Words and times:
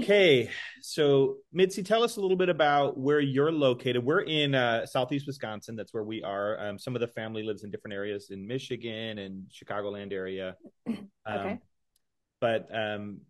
Okay, 0.00 0.48
so 0.80 1.36
Mitzi, 1.52 1.82
tell 1.82 2.02
us 2.02 2.16
a 2.16 2.20
little 2.22 2.36
bit 2.36 2.48
about 2.48 2.98
where 2.98 3.20
you're 3.20 3.52
located. 3.52 4.02
We're 4.02 4.22
in 4.22 4.54
uh, 4.54 4.86
southeast 4.86 5.26
Wisconsin. 5.26 5.76
That's 5.76 5.92
where 5.92 6.04
we 6.04 6.22
are. 6.22 6.58
Um, 6.58 6.78
some 6.78 6.94
of 6.94 7.00
the 7.00 7.06
family 7.06 7.42
lives 7.42 7.64
in 7.64 7.70
different 7.70 7.92
areas 7.94 8.30
in 8.30 8.46
Michigan 8.46 9.18
and 9.18 9.44
Chicagoland 9.50 10.12
area. 10.12 10.56
Um, 11.26 11.38
Okay. 11.38 11.58
But 12.40 12.68
um, 12.74 13.20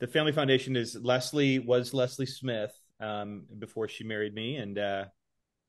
the 0.00 0.06
family 0.06 0.32
foundation 0.32 0.76
is 0.76 0.94
Leslie 0.94 1.58
was 1.58 1.94
Leslie 1.94 2.26
Smith 2.26 2.72
um, 3.00 3.44
before 3.58 3.88
she 3.88 4.04
married 4.04 4.34
me, 4.34 4.56
and 4.56 4.78
uh, 4.78 5.04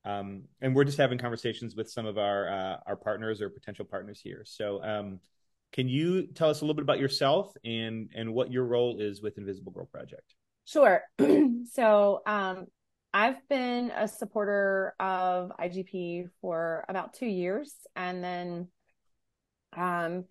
um, 0.04 0.42
and 0.60 0.74
we're 0.76 0.84
just 0.84 0.98
having 0.98 1.16
conversations 1.16 1.74
with 1.74 1.90
some 1.90 2.04
of 2.04 2.18
our 2.18 2.48
uh, 2.48 2.76
our 2.86 2.96
partners 2.96 3.40
or 3.40 3.48
potential 3.48 3.86
partners 3.86 4.20
here. 4.22 4.42
So. 4.44 5.18
Can 5.74 5.88
you 5.88 6.28
tell 6.28 6.50
us 6.50 6.60
a 6.60 6.64
little 6.64 6.76
bit 6.76 6.84
about 6.84 7.00
yourself 7.00 7.52
and 7.64 8.08
and 8.14 8.32
what 8.32 8.52
your 8.52 8.64
role 8.64 9.00
is 9.00 9.20
with 9.20 9.38
Invisible 9.38 9.72
Girl 9.72 9.86
Project? 9.86 10.36
Sure. 10.64 11.02
so, 11.72 12.22
um, 12.26 12.66
I've 13.12 13.46
been 13.48 13.90
a 13.90 14.06
supporter 14.06 14.94
of 15.00 15.50
IGP 15.60 16.28
for 16.40 16.84
about 16.88 17.14
two 17.14 17.26
years, 17.26 17.74
and 17.96 18.22
then, 18.22 18.68
um, 19.76 20.26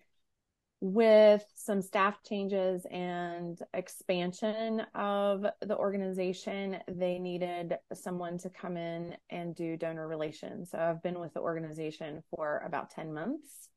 with 0.80 1.44
some 1.54 1.82
staff 1.82 2.22
changes 2.26 2.86
and 2.90 3.58
expansion 3.74 4.80
of 4.94 5.44
the 5.60 5.76
organization, 5.76 6.78
they 6.88 7.18
needed 7.18 7.76
someone 7.92 8.38
to 8.38 8.50
come 8.50 8.78
in 8.78 9.14
and 9.28 9.54
do 9.54 9.76
donor 9.76 10.08
relations. 10.08 10.70
So 10.70 10.78
I've 10.78 11.02
been 11.02 11.20
with 11.20 11.34
the 11.34 11.40
organization 11.40 12.22
for 12.30 12.62
about 12.66 12.90
10 12.90 13.12
months. 13.12 13.68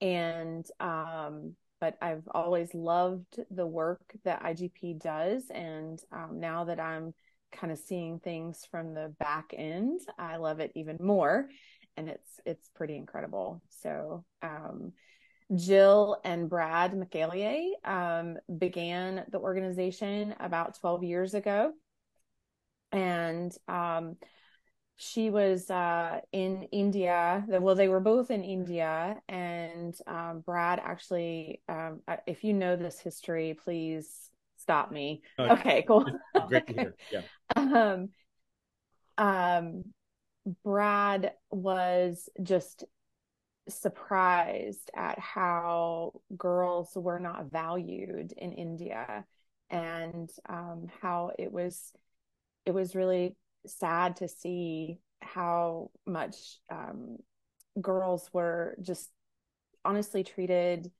And, 0.00 0.66
um, 0.80 1.54
but 1.80 1.96
I've 2.00 2.28
always 2.30 2.74
loved 2.74 3.40
the 3.50 3.66
work 3.66 4.00
that 4.24 4.42
IGP 4.42 5.00
does. 5.02 5.44
And 5.50 5.98
um, 6.12 6.40
now 6.40 6.64
that 6.64 6.80
I'm 6.80 7.14
kind 7.52 7.72
of 7.72 7.78
seeing 7.78 8.18
things 8.18 8.66
from 8.70 8.94
the 8.94 9.14
back 9.18 9.52
end, 9.56 10.00
I 10.18 10.36
love 10.36 10.60
it 10.60 10.72
even 10.74 10.98
more. 11.00 11.48
And 11.96 12.08
it's, 12.08 12.40
it's 12.44 12.68
pretty 12.74 12.96
incredible. 12.96 13.62
So, 13.70 14.24
um, 14.42 14.92
Jill 15.54 16.20
and 16.24 16.48
Brad 16.50 16.92
McAlier 16.92 17.70
um, 17.84 18.36
began 18.58 19.24
the 19.30 19.38
organization 19.38 20.34
about 20.40 20.78
12 20.80 21.04
years 21.04 21.34
ago. 21.34 21.72
And 22.90 23.52
um, 23.68 24.16
she 24.96 25.30
was 25.30 25.70
uh, 25.70 26.20
in 26.32 26.64
India. 26.72 27.44
Well, 27.48 27.74
they 27.74 27.88
were 27.88 28.00
both 28.00 28.30
in 28.30 28.42
India. 28.42 29.20
And 29.28 29.94
um, 30.06 30.40
Brad 30.40 30.80
actually, 30.82 31.60
um, 31.68 32.00
if 32.26 32.44
you 32.44 32.54
know 32.54 32.76
this 32.76 32.98
history, 32.98 33.58
please 33.62 34.30
stop 34.56 34.90
me. 34.90 35.22
Oh, 35.38 35.44
okay, 35.50 35.84
cool. 35.86 36.06
Great 36.48 36.66
to 36.68 36.72
hear. 36.72 36.94
Yeah. 37.12 37.22
Um, 37.56 38.08
um, 39.18 39.84
Brad 40.64 41.32
was 41.50 42.28
just 42.42 42.84
surprised 43.68 44.90
at 44.94 45.18
how 45.18 46.20
girls 46.36 46.90
were 46.94 47.18
not 47.18 47.50
valued 47.50 48.32
in 48.36 48.52
India 48.52 49.24
and 49.70 50.30
um, 50.48 50.86
how 51.02 51.32
it 51.38 51.52
was 51.52 51.92
it 52.64 52.72
was 52.72 52.94
really 52.94 53.34
sad 53.66 54.16
to 54.16 54.28
see 54.28 54.98
how 55.20 55.90
much 56.06 56.58
um, 56.70 57.16
girls 57.80 58.28
were 58.32 58.76
just 58.80 59.10
honestly 59.84 60.24
treated 60.24 60.90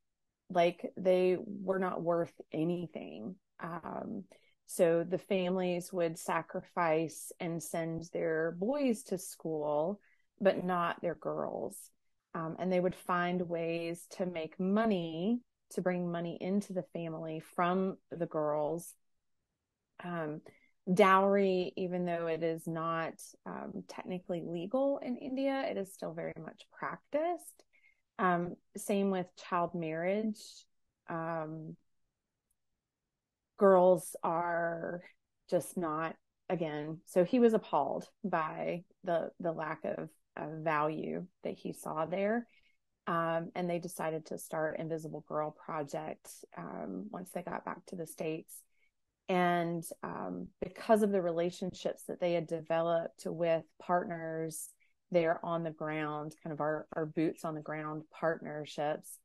like 0.51 0.93
they 0.97 1.37
were 1.41 1.79
not 1.79 2.03
worth 2.03 2.33
anything. 2.53 3.37
Um, 3.61 4.25
so 4.67 5.05
the 5.09 5.19
families 5.19 5.93
would 5.93 6.19
sacrifice 6.19 7.33
and 7.41 7.63
send 7.63 8.09
their 8.13 8.57
boys 8.59 9.03
to 9.05 9.19
school, 9.19 10.01
but 10.41 10.65
not 10.65 11.01
their 11.01 11.15
girls 11.15 11.91
um, 12.37 12.55
and 12.59 12.71
they 12.71 12.81
would 12.81 12.95
find 12.95 13.49
ways 13.49 14.07
to 14.11 14.27
make 14.27 14.61
money 14.61 15.41
to 15.71 15.81
bring 15.81 16.13
money 16.13 16.37
into 16.39 16.75
the 16.75 16.85
family 16.93 17.41
from 17.41 17.97
the 18.11 18.27
girls 18.27 18.93
um, 20.05 20.43
dowry 20.93 21.73
even 21.77 22.05
though 22.05 22.27
it 22.27 22.43
is 22.43 22.67
not 22.67 23.15
um, 23.45 23.83
technically 23.89 24.43
legal 24.45 24.99
in 24.99 25.17
india 25.17 25.65
it 25.69 25.77
is 25.77 25.93
still 25.93 26.13
very 26.13 26.33
much 26.43 26.63
practiced 26.73 27.65
um, 28.19 28.55
same 28.77 29.11
with 29.11 29.27
child 29.37 29.75
marriage 29.75 30.41
um, 31.09 31.77
girls 33.59 34.15
are 34.23 35.03
just 35.51 35.77
not 35.77 36.15
again 36.49 36.99
so 37.05 37.25
he 37.25 37.41
was 37.41 37.53
appalled 37.53 38.09
by 38.23 38.85
the 39.03 39.31
the 39.41 39.53
lack 39.53 39.85
of 39.85 40.09
uh, 40.37 40.49
value 40.61 41.27
that 41.45 41.55
he 41.55 41.73
saw 41.73 42.07
there. 42.07 42.47
Um, 43.07 43.51
and 43.55 43.71
they 43.71 43.79
decided 43.79 44.27
to 44.27 44.39
start 44.39 44.81
Invisible 44.81 45.25
Girl 45.29 45.57
Project 45.65 46.29
um, 46.59 47.07
once 47.11 47.31
they 47.33 47.43
got 47.43 47.65
back 47.65 47.85
to 47.87 47.97
the 47.97 48.07
States. 48.07 48.53
And 49.29 49.85
um, 50.03 50.49
because 50.61 51.03
of 51.03 51.11
the 51.11 51.23
relationships 51.23 52.05
that 52.09 52.21
they 52.21 52.35
had 52.35 52.47
developed 52.47 53.27
with 53.27 53.65
partners 53.81 54.69
there 55.11 55.41
on 55.45 55.65
the 55.65 55.71
ground, 55.71 56.35
kind 56.43 56.53
of 56.53 56.61
our, 56.61 56.87
our 56.93 57.07
boots 57.07 57.45
on 57.45 57.55
the 57.55 57.61
ground 57.61 58.03
partnerships, 58.13 59.19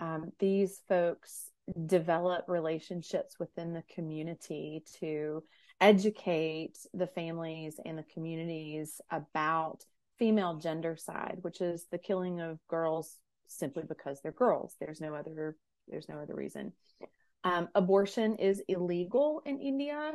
um, 0.00 0.32
these 0.38 0.80
folks 0.88 1.50
develop 1.86 2.44
relationships 2.48 3.36
within 3.38 3.72
the 3.72 3.84
community 3.94 4.82
to 5.00 5.42
educate 5.80 6.78
the 6.92 7.06
families 7.06 7.78
and 7.84 7.96
the 7.96 8.04
communities 8.12 9.00
about 9.10 9.84
female 10.18 10.60
gendercide, 10.60 11.42
which 11.42 11.60
is 11.60 11.86
the 11.90 11.98
killing 11.98 12.40
of 12.40 12.58
girls 12.68 13.18
simply 13.46 13.82
because 13.86 14.20
they're 14.20 14.32
girls. 14.32 14.76
There's 14.80 15.00
no 15.00 15.14
other 15.14 15.56
there's 15.88 16.08
no 16.08 16.18
other 16.18 16.34
reason. 16.34 16.72
Um, 17.44 17.68
abortion 17.74 18.36
is 18.36 18.62
illegal 18.68 19.42
in 19.44 19.60
India, 19.60 20.12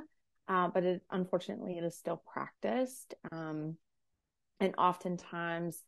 uh, 0.48 0.68
but 0.74 0.84
it, 0.84 1.02
unfortunately 1.12 1.78
it 1.78 1.84
is 1.84 1.96
still 1.96 2.22
practiced. 2.32 3.14
Um, 3.32 3.78
and 4.60 4.74
oftentimes, 4.78 5.84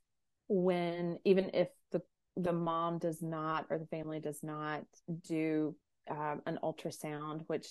when 0.47 1.17
even 1.25 1.51
if 1.53 1.69
the 1.91 2.01
the 2.37 2.53
mom 2.53 2.99
does 2.99 3.21
not 3.21 3.65
or 3.69 3.77
the 3.77 3.87
family 3.87 4.19
does 4.19 4.39
not 4.43 4.83
do 5.27 5.75
um, 6.09 6.41
an 6.45 6.59
ultrasound, 6.63 7.41
which 7.47 7.67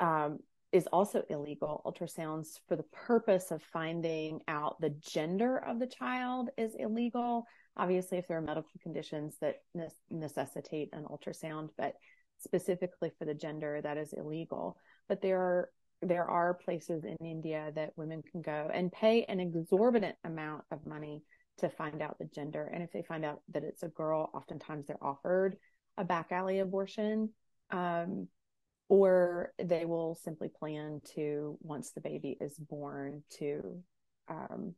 um, 0.00 0.38
is 0.72 0.86
also 0.88 1.22
illegal. 1.30 1.80
Ultrasounds 1.86 2.58
for 2.68 2.76
the 2.76 2.84
purpose 2.92 3.50
of 3.50 3.62
finding 3.62 4.40
out 4.48 4.80
the 4.80 4.90
gender 5.00 5.56
of 5.56 5.78
the 5.78 5.86
child 5.86 6.50
is 6.58 6.74
illegal. 6.78 7.46
Obviously, 7.76 8.18
if 8.18 8.28
there 8.28 8.38
are 8.38 8.42
medical 8.42 8.70
conditions 8.82 9.36
that 9.40 9.62
ne- 9.74 9.88
necessitate 10.10 10.90
an 10.92 11.04
ultrasound, 11.04 11.70
but 11.78 11.94
specifically 12.38 13.10
for 13.18 13.24
the 13.24 13.34
gender, 13.34 13.80
that 13.82 13.96
is 13.96 14.12
illegal. 14.12 14.76
But 15.08 15.22
there 15.22 15.40
are 15.40 15.70
there 16.02 16.28
are 16.28 16.52
places 16.52 17.04
in 17.04 17.16
India 17.24 17.72
that 17.74 17.96
women 17.96 18.22
can 18.30 18.42
go 18.42 18.70
and 18.72 18.92
pay 18.92 19.24
an 19.24 19.40
exorbitant 19.40 20.14
amount 20.24 20.62
of 20.70 20.86
money 20.86 21.22
to 21.58 21.70
find 21.70 22.02
out 22.02 22.18
the 22.18 22.26
gender. 22.26 22.70
And 22.72 22.82
if 22.82 22.92
they 22.92 23.02
find 23.02 23.24
out 23.24 23.40
that 23.52 23.64
it's 23.64 23.82
a 23.82 23.88
girl, 23.88 24.30
oftentimes 24.34 24.86
they're 24.86 25.02
offered 25.02 25.56
a 25.96 26.04
back 26.04 26.32
alley 26.32 26.58
abortion. 26.58 27.30
Um, 27.70 28.28
or 28.88 29.52
they 29.58 29.84
will 29.84 30.14
simply 30.14 30.48
plan 30.48 31.00
to 31.14 31.58
once 31.60 31.90
the 31.90 32.00
baby 32.00 32.36
is 32.40 32.56
born 32.56 33.22
to 33.38 33.82
um, 34.28 34.74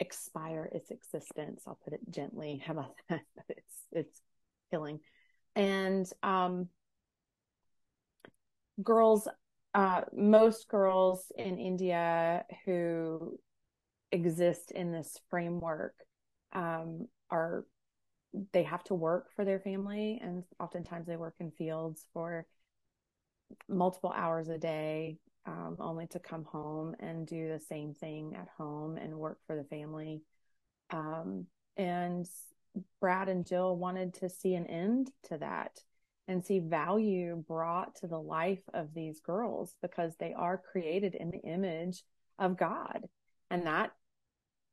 expire 0.00 0.68
its 0.72 0.90
existence 0.90 1.62
i'll 1.66 1.78
put 1.84 1.92
it 1.92 2.00
gently 2.10 2.62
how 2.64 2.72
about 2.72 2.94
that 3.08 3.20
it's 3.48 3.74
it's 3.92 4.20
killing 4.74 4.98
and 5.54 6.10
um, 6.22 6.68
girls 8.82 9.28
uh, 9.74 10.02
most 10.12 10.68
girls 10.68 11.30
in 11.38 11.58
india 11.58 12.44
who 12.64 13.38
exist 14.10 14.72
in 14.72 14.90
this 14.90 15.16
framework 15.30 15.94
um, 16.52 17.06
are 17.30 17.64
they 18.52 18.64
have 18.64 18.82
to 18.82 18.94
work 18.94 19.28
for 19.36 19.44
their 19.44 19.60
family 19.60 20.20
and 20.22 20.42
oftentimes 20.58 21.06
they 21.06 21.16
work 21.16 21.34
in 21.38 21.50
fields 21.52 22.06
for 22.12 22.46
multiple 23.68 24.12
hours 24.16 24.48
a 24.48 24.58
day 24.58 25.16
um, 25.46 25.76
only 25.78 26.06
to 26.08 26.18
come 26.18 26.44
home 26.44 26.94
and 27.00 27.26
do 27.26 27.48
the 27.48 27.60
same 27.60 27.94
thing 27.94 28.34
at 28.34 28.48
home 28.56 28.96
and 28.96 29.14
work 29.14 29.38
for 29.46 29.56
the 29.56 29.64
family. 29.64 30.22
Um, 30.90 31.46
and 31.76 32.26
brad 33.00 33.28
and 33.28 33.46
jill 33.46 33.76
wanted 33.76 34.14
to 34.14 34.28
see 34.28 34.54
an 34.54 34.66
end 34.66 35.10
to 35.24 35.38
that 35.38 35.80
and 36.26 36.44
see 36.44 36.58
value 36.58 37.36
brought 37.46 37.94
to 37.96 38.06
the 38.06 38.20
life 38.20 38.62
of 38.72 38.94
these 38.94 39.20
girls 39.20 39.74
because 39.82 40.14
they 40.16 40.32
are 40.32 40.62
created 40.72 41.14
in 41.14 41.30
the 41.30 41.40
image 41.40 42.02
of 42.38 42.56
god 42.56 43.04
and 43.50 43.66
that 43.66 43.92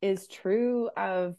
is 0.01 0.27
true 0.27 0.89
of 0.97 1.35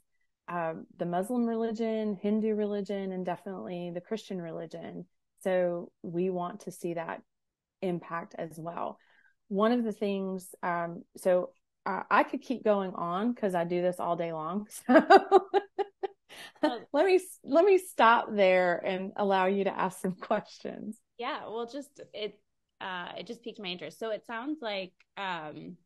um, 0.48 0.86
the 0.98 1.06
Muslim 1.06 1.46
religion, 1.46 2.18
Hindu 2.20 2.54
religion, 2.54 3.12
and 3.12 3.24
definitely 3.24 3.90
the 3.94 4.00
Christian 4.00 4.40
religion. 4.40 5.06
So 5.42 5.90
we 6.02 6.30
want 6.30 6.60
to 6.60 6.72
see 6.72 6.94
that 6.94 7.22
impact 7.80 8.34
as 8.38 8.58
well. 8.58 8.98
One 9.48 9.72
of 9.72 9.84
the 9.84 9.92
things, 9.92 10.54
um, 10.62 11.02
so 11.16 11.50
uh, 11.86 12.02
I 12.10 12.22
could 12.22 12.42
keep 12.42 12.64
going 12.64 12.92
on 12.94 13.32
because 13.32 13.54
I 13.54 13.64
do 13.64 13.82
this 13.82 13.98
all 13.98 14.16
day 14.16 14.32
long. 14.32 14.66
So 14.88 15.48
let 16.92 17.06
me 17.06 17.20
let 17.44 17.64
me 17.64 17.78
stop 17.78 18.28
there 18.32 18.76
and 18.84 19.12
allow 19.16 19.46
you 19.46 19.64
to 19.64 19.78
ask 19.78 20.00
some 20.00 20.14
questions. 20.14 20.98
Yeah, 21.18 21.44
well, 21.44 21.66
just 21.66 22.00
it 22.12 22.38
uh, 22.80 23.12
it 23.18 23.26
just 23.26 23.42
piqued 23.42 23.60
my 23.60 23.68
interest. 23.68 23.98
So 23.98 24.10
it 24.10 24.26
sounds 24.26 24.58
like 24.60 24.92
um, 25.16 25.76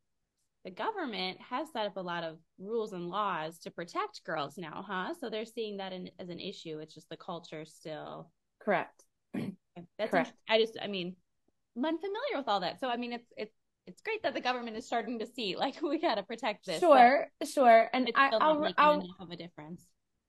the 0.64 0.70
government 0.70 1.38
has 1.40 1.68
set 1.72 1.86
up 1.86 1.96
a 1.96 2.00
lot 2.00 2.24
of 2.24 2.38
rules 2.58 2.92
and 2.92 3.08
laws 3.08 3.58
to 3.60 3.70
protect 3.70 4.24
girls 4.24 4.56
now, 4.56 4.84
huh? 4.86 5.14
So 5.20 5.28
they're 5.28 5.44
seeing 5.44 5.76
that 5.76 5.92
in, 5.92 6.10
as 6.18 6.28
an 6.28 6.40
issue. 6.40 6.78
It's 6.80 6.94
just 6.94 7.08
the 7.08 7.16
culture 7.16 7.64
still. 7.64 8.30
Correct. 8.60 9.04
That's 9.34 10.10
correct. 10.10 10.32
I 10.48 10.58
just, 10.58 10.78
I 10.82 10.86
mean, 10.86 11.14
I'm 11.76 11.84
unfamiliar 11.84 12.36
with 12.36 12.48
all 12.48 12.60
that. 12.60 12.80
So 12.80 12.88
I 12.88 12.96
mean, 12.96 13.12
it's 13.12 13.28
it's 13.36 13.54
it's 13.86 14.00
great 14.00 14.22
that 14.22 14.34
the 14.34 14.40
government 14.40 14.76
is 14.76 14.86
starting 14.86 15.18
to 15.20 15.26
see 15.26 15.56
like 15.56 15.80
we 15.82 15.98
got 15.98 16.16
to 16.16 16.22
protect 16.22 16.66
this. 16.66 16.80
Sure, 16.80 17.26
sure, 17.44 17.88
and 17.92 18.10
I, 18.16 18.30
will 18.30 18.72
I'll 18.78 18.94
enough 18.94 19.20
of 19.20 19.30
a 19.30 19.36
difference. 19.36 19.82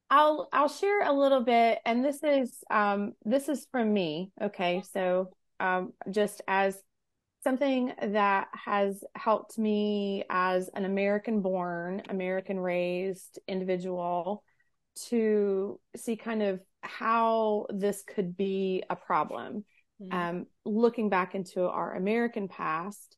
I'll 0.09 0.47
I'll 0.53 0.69
share 0.69 1.03
a 1.03 1.13
little 1.13 1.41
bit, 1.41 1.79
and 1.85 2.03
this 2.03 2.23
is 2.23 2.53
um 2.69 3.13
this 3.25 3.49
is 3.49 3.67
from 3.71 3.93
me. 3.93 4.31
Okay, 4.41 4.83
so 4.93 5.31
um 5.59 5.93
just 6.11 6.41
as 6.47 6.81
something 7.43 7.93
that 8.01 8.47
has 8.53 9.03
helped 9.15 9.57
me 9.57 10.23
as 10.29 10.69
an 10.73 10.85
American 10.85 11.41
born, 11.41 12.01
American 12.09 12.59
raised 12.59 13.39
individual 13.47 14.43
to 15.09 15.79
see 15.95 16.15
kind 16.15 16.41
of 16.41 16.59
how 16.81 17.67
this 17.69 18.03
could 18.03 18.35
be 18.35 18.83
a 18.89 18.95
problem. 18.95 19.63
Mm-hmm. 20.01 20.17
Um, 20.17 20.45
looking 20.65 21.09
back 21.09 21.35
into 21.35 21.67
our 21.67 21.95
American 21.95 22.47
past, 22.47 23.15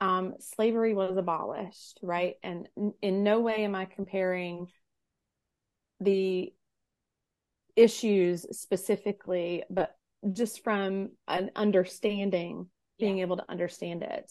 um, 0.00 0.34
slavery 0.40 0.94
was 0.94 1.16
abolished, 1.16 1.98
right? 2.02 2.34
And 2.42 2.68
in 3.00 3.22
no 3.22 3.40
way 3.40 3.64
am 3.64 3.74
I 3.74 3.84
comparing 3.84 4.66
the 6.02 6.52
issues 7.76 8.46
specifically, 8.56 9.64
but 9.70 9.96
just 10.32 10.62
from 10.62 11.10
an 11.26 11.50
understanding, 11.56 12.66
being 12.98 13.18
yeah. 13.18 13.22
able 13.22 13.36
to 13.36 13.50
understand 13.50 14.02
it. 14.02 14.30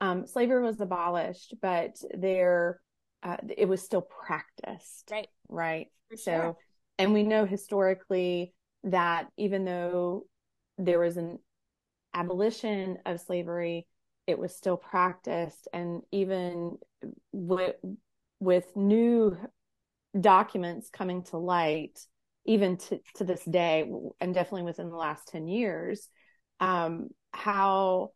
Um, 0.00 0.26
slavery 0.26 0.62
was 0.62 0.80
abolished, 0.80 1.54
but 1.60 1.96
there, 2.12 2.80
uh, 3.22 3.36
it 3.56 3.68
was 3.68 3.82
still 3.82 4.02
practiced. 4.02 5.08
Right. 5.10 5.28
Right. 5.48 5.86
For 6.10 6.16
so, 6.16 6.32
sure. 6.32 6.56
and 6.98 7.12
we 7.12 7.22
know 7.22 7.46
historically 7.46 8.52
that 8.84 9.28
even 9.36 9.64
though 9.64 10.26
there 10.78 10.98
was 10.98 11.16
an 11.16 11.38
abolition 12.14 12.98
of 13.06 13.20
slavery, 13.20 13.86
it 14.26 14.38
was 14.38 14.54
still 14.54 14.76
practiced. 14.76 15.68
And 15.72 16.02
even 16.10 16.78
with, 17.32 17.76
with 18.40 18.76
new 18.76 19.36
documents 20.18 20.90
coming 20.90 21.22
to 21.24 21.38
light, 21.38 21.98
even 22.44 22.76
to, 22.76 23.00
to 23.16 23.24
this 23.24 23.44
day, 23.44 23.90
and 24.20 24.34
definitely 24.34 24.62
within 24.62 24.90
the 24.90 24.96
last 24.96 25.28
10 25.28 25.48
years, 25.48 26.08
um, 26.60 27.08
how 27.32 28.10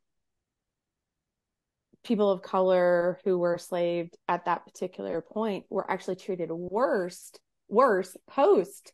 people 2.05 2.31
of 2.31 2.43
color 2.43 3.19
who 3.25 3.39
were 3.39 3.55
enslaved 3.55 4.17
at 4.29 4.45
that 4.45 4.65
particular 4.65 5.21
point 5.21 5.65
were 5.69 5.91
actually 5.91 6.17
treated 6.17 6.51
worse, 6.53 7.33
worse 7.69 8.17
post 8.29 8.93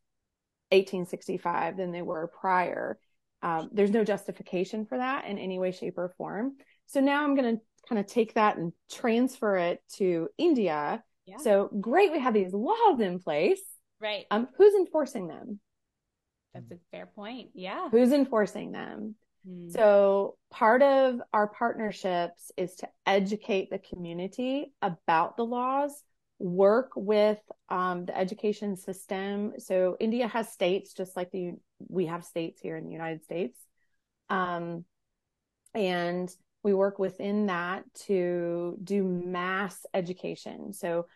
1865 0.70 1.76
than 1.76 1.92
they 1.92 2.02
were 2.02 2.32
prior. 2.40 2.98
Um, 3.42 3.68
there's 3.72 3.90
no 3.90 4.04
justification 4.04 4.86
for 4.86 4.96
that 4.96 5.26
in 5.26 5.38
any 5.38 5.58
way, 5.58 5.72
shape, 5.72 5.98
or 5.98 6.14
form. 6.16 6.56
So 6.86 7.00
now 7.00 7.24
I'm 7.24 7.34
going 7.34 7.56
to 7.56 7.62
kind 7.88 7.98
of 7.98 8.06
take 8.06 8.34
that 8.34 8.56
and 8.56 8.72
transfer 8.90 9.56
it 9.56 9.82
to 9.96 10.28
India. 10.38 11.02
Yeah. 11.26 11.38
So 11.38 11.68
great, 11.80 12.12
we 12.12 12.18
have 12.20 12.34
these 12.34 12.52
laws 12.52 13.00
in 13.00 13.18
place 13.18 13.60
Right. 14.02 14.26
Um, 14.32 14.48
who's 14.56 14.74
enforcing 14.74 15.28
them? 15.28 15.60
That's 16.52 16.70
a 16.72 16.78
fair 16.90 17.06
point. 17.06 17.50
Yeah. 17.54 17.88
Who's 17.90 18.12
enforcing 18.12 18.72
them? 18.72 19.14
Hmm. 19.46 19.70
So 19.70 20.36
part 20.50 20.82
of 20.82 21.20
our 21.32 21.46
partnerships 21.46 22.50
is 22.56 22.74
to 22.76 22.88
educate 23.06 23.70
the 23.70 23.78
community 23.78 24.72
about 24.82 25.36
the 25.36 25.44
laws, 25.44 26.02
work 26.40 26.90
with 26.96 27.38
um, 27.68 28.06
the 28.06 28.18
education 28.18 28.76
system. 28.76 29.52
So 29.58 29.96
India 30.00 30.26
has 30.26 30.52
states 30.52 30.92
just 30.92 31.16
like 31.16 31.30
the 31.30 31.52
we 31.88 32.06
have 32.06 32.24
states 32.24 32.60
here 32.60 32.76
in 32.76 32.84
the 32.84 32.92
United 32.92 33.22
States, 33.22 33.58
um, 34.28 34.84
and 35.74 36.28
we 36.62 36.74
work 36.74 36.98
within 36.98 37.46
that 37.46 37.84
to 38.06 38.78
do 38.82 39.02
mass 39.04 39.84
education. 39.94 40.72
So 40.72 41.06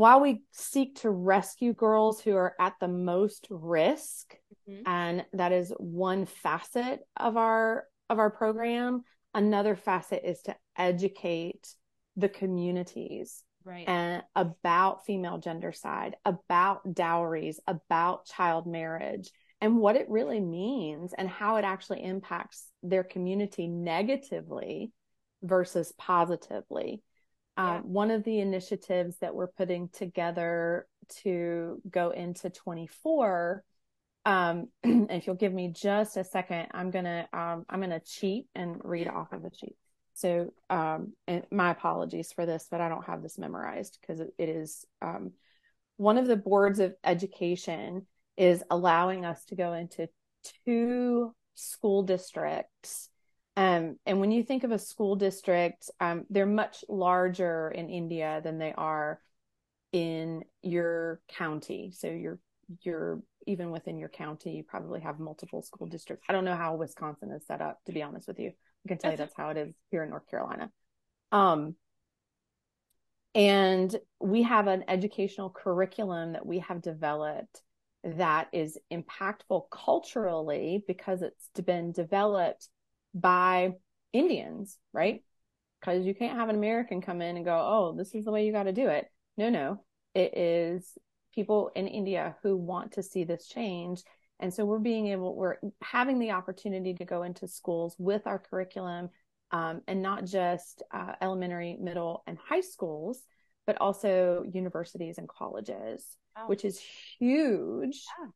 while 0.00 0.22
we 0.22 0.42
seek 0.52 0.94
to 0.94 1.10
rescue 1.10 1.74
girls 1.74 2.22
who 2.22 2.34
are 2.34 2.54
at 2.58 2.72
the 2.80 2.88
most 2.88 3.46
risk 3.50 4.34
mm-hmm. 4.66 4.80
and 4.86 5.26
that 5.34 5.52
is 5.52 5.74
one 5.76 6.24
facet 6.24 7.00
of 7.18 7.36
our 7.36 7.84
of 8.08 8.18
our 8.18 8.30
program 8.30 9.02
another 9.34 9.76
facet 9.76 10.22
is 10.24 10.40
to 10.40 10.56
educate 10.78 11.74
the 12.16 12.30
communities 12.30 13.44
right 13.64 13.86
and 13.86 14.22
about 14.34 15.04
female 15.04 15.38
gendercide 15.38 16.14
about 16.24 16.94
dowries 16.94 17.60
about 17.66 18.24
child 18.24 18.66
marriage 18.66 19.30
and 19.60 19.78
what 19.78 19.96
it 19.96 20.08
really 20.08 20.40
means 20.40 21.12
and 21.16 21.28
how 21.28 21.56
it 21.56 21.64
actually 21.64 22.02
impacts 22.02 22.66
their 22.82 23.04
community 23.04 23.66
negatively 23.66 24.92
versus 25.42 25.92
positively 25.98 27.02
yeah. 27.58 27.76
Um, 27.76 27.92
one 27.92 28.10
of 28.10 28.24
the 28.24 28.38
initiatives 28.38 29.18
that 29.18 29.34
we're 29.34 29.48
putting 29.48 29.88
together 29.88 30.86
to 31.22 31.82
go 31.90 32.10
into 32.10 32.48
24 32.48 33.64
um 34.24 34.68
if 34.84 35.26
you'll 35.26 35.36
give 35.36 35.52
me 35.52 35.68
just 35.68 36.16
a 36.16 36.24
second 36.24 36.68
i'm 36.72 36.90
gonna 36.90 37.26
um 37.32 37.64
i'm 37.68 37.80
gonna 37.80 38.00
cheat 38.00 38.46
and 38.54 38.80
read 38.84 39.08
off 39.08 39.32
of 39.32 39.44
a 39.44 39.50
sheet 39.54 39.76
so 40.14 40.52
um 40.68 41.12
and 41.26 41.44
my 41.50 41.70
apologies 41.70 42.32
for 42.32 42.46
this 42.46 42.66
but 42.70 42.80
i 42.80 42.88
don't 42.88 43.06
have 43.06 43.22
this 43.22 43.38
memorized 43.38 43.98
because 44.00 44.20
it, 44.20 44.32
it 44.38 44.48
is 44.48 44.84
um 45.02 45.32
one 45.96 46.18
of 46.18 46.26
the 46.26 46.36
boards 46.36 46.80
of 46.80 46.94
education 47.04 48.06
is 48.40 48.64
allowing 48.70 49.24
us 49.24 49.44
to 49.44 49.54
go 49.54 49.72
into 49.74 50.08
two 50.64 51.34
school 51.54 52.02
districts 52.02 53.10
um, 53.56 53.98
and 54.06 54.20
when 54.20 54.30
you 54.30 54.42
think 54.42 54.64
of 54.64 54.70
a 54.70 54.78
school 54.78 55.16
district, 55.16 55.90
um, 56.00 56.24
they're 56.30 56.46
much 56.46 56.82
larger 56.88 57.70
in 57.70 57.90
India 57.90 58.40
than 58.42 58.58
they 58.58 58.72
are 58.72 59.20
in 59.92 60.44
your 60.62 61.20
county. 61.28 61.92
So 61.94 62.08
you're 62.08 62.38
you're 62.82 63.20
even 63.46 63.70
within 63.70 63.98
your 63.98 64.08
county, 64.08 64.52
you 64.52 64.62
probably 64.62 65.00
have 65.00 65.18
multiple 65.18 65.60
school 65.60 65.86
districts. 65.86 66.24
I 66.28 66.32
don't 66.32 66.44
know 66.46 66.56
how 66.56 66.76
Wisconsin 66.76 67.32
is 67.32 67.46
set 67.46 67.60
up, 67.60 67.80
to 67.86 67.92
be 67.92 68.02
honest 68.02 68.28
with 68.28 68.38
you. 68.38 68.52
I 68.86 68.88
can 68.88 68.98
tell 68.98 69.10
you 69.10 69.16
that's 69.16 69.34
how 69.36 69.50
it 69.50 69.56
is 69.56 69.74
here 69.90 70.04
in 70.04 70.10
North 70.10 70.26
Carolina. 70.30 70.70
Um, 71.32 71.74
and 73.34 73.94
we 74.20 74.44
have 74.44 74.68
an 74.68 74.84
educational 74.88 75.50
curriculum 75.50 76.32
that 76.32 76.46
we 76.46 76.60
have 76.60 76.80
developed 76.80 77.60
that 78.04 78.48
is 78.52 78.78
impactful 78.90 79.64
culturally 79.70 80.82
because 80.86 81.22
it's 81.22 81.48
been 81.64 81.92
developed 81.92 82.68
by 83.14 83.72
Indians, 84.12 84.78
right? 84.92 85.22
Because 85.80 86.06
you 86.06 86.14
can't 86.14 86.38
have 86.38 86.48
an 86.48 86.56
American 86.56 87.00
come 87.00 87.22
in 87.22 87.36
and 87.36 87.44
go, 87.44 87.56
oh, 87.56 87.94
this 87.96 88.14
is 88.14 88.24
the 88.24 88.32
way 88.32 88.46
you 88.46 88.52
got 88.52 88.64
to 88.64 88.72
do 88.72 88.88
it. 88.88 89.06
No, 89.36 89.50
no. 89.50 89.84
It 90.14 90.36
is 90.36 90.98
people 91.34 91.70
in 91.74 91.86
India 91.86 92.36
who 92.42 92.56
want 92.56 92.92
to 92.92 93.02
see 93.02 93.24
this 93.24 93.46
change. 93.46 94.02
And 94.40 94.52
so 94.52 94.64
we're 94.64 94.78
being 94.78 95.08
able, 95.08 95.36
we're 95.36 95.56
having 95.82 96.18
the 96.18 96.32
opportunity 96.32 96.94
to 96.94 97.04
go 97.04 97.22
into 97.22 97.46
schools 97.46 97.94
with 97.98 98.26
our 98.26 98.38
curriculum 98.38 99.10
um, 99.52 99.82
and 99.86 100.02
not 100.02 100.24
just 100.24 100.82
uh, 100.92 101.12
elementary, 101.20 101.76
middle, 101.80 102.22
and 102.26 102.38
high 102.38 102.60
schools, 102.60 103.22
but 103.66 103.80
also 103.80 104.44
universities 104.52 105.18
and 105.18 105.28
colleges, 105.28 106.16
which 106.46 106.64
is 106.64 106.80
huge, 107.18 108.02
yeah. 108.20 108.28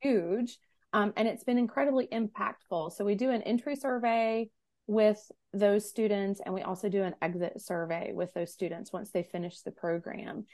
huge. 0.00 0.58
Um, 0.92 1.12
and 1.16 1.26
it's 1.26 1.44
been 1.44 1.58
incredibly 1.58 2.06
impactful. 2.06 2.92
So 2.92 3.04
we 3.04 3.14
do 3.14 3.30
an 3.30 3.42
entry 3.42 3.76
survey 3.76 4.50
with 4.86 5.18
those 5.52 5.88
students, 5.88 6.40
and 6.44 6.54
we 6.54 6.62
also 6.62 6.88
do 6.88 7.02
an 7.02 7.14
exit 7.22 7.60
survey 7.60 8.12
with 8.12 8.32
those 8.34 8.52
students 8.52 8.92
once 8.92 9.10
they 9.10 9.22
finish 9.22 9.60
the 9.60 9.70
program. 9.70 10.44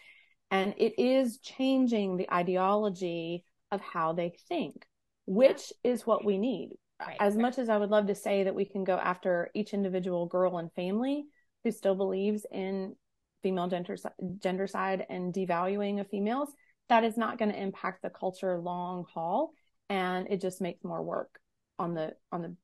And 0.50 0.75
it 0.78 0.99
is 0.99 1.38
changing 1.38 2.16
the 2.16 2.33
ideology 2.33 3.45
of 3.71 3.80
how 3.80 4.12
they 4.12 4.35
think, 4.49 4.87
which 5.26 5.73
yeah. 5.83 5.92
is 5.92 6.07
what 6.07 6.25
we 6.25 6.38
need. 6.38 6.71
Right, 7.00 7.16
as 7.21 7.35
right. 7.35 7.42
much 7.42 7.59
as 7.59 7.68
I 7.68 7.76
would 7.76 7.90
love 7.90 8.09
to 8.09 8.14
say 8.14 8.45
that 8.45 8.54
we 8.54 8.64
can 8.64 8.83
go 8.83 8.97
after 8.97 9.50
each 9.54 9.73
individual 9.73 10.26
girl 10.26 10.59
and 10.59 10.73
family 10.73 11.26
who 11.62 11.71
still 11.71 11.95
believes 11.95 12.45
in 12.50 12.97
female 13.42 13.68
gender 13.68 13.97
gendercide 14.38 15.04
and 15.09 15.33
devaluing 15.33 16.00
of 16.00 16.09
females, 16.09 16.50
that 16.88 17.04
is 17.04 17.16
not 17.16 17.38
going 17.38 17.50
to 17.52 17.61
impact 17.61 18.02
the 18.02 18.11
culture 18.11 18.59
long 18.59 19.04
haul 19.12 19.52
and 19.88 20.28
it 20.30 20.40
just 20.40 20.61
makes 20.61 20.85
more 20.85 21.02
work. 21.02 21.38
on 21.78 21.95
the 21.95 22.14
on 22.33 22.42
the 22.42 22.57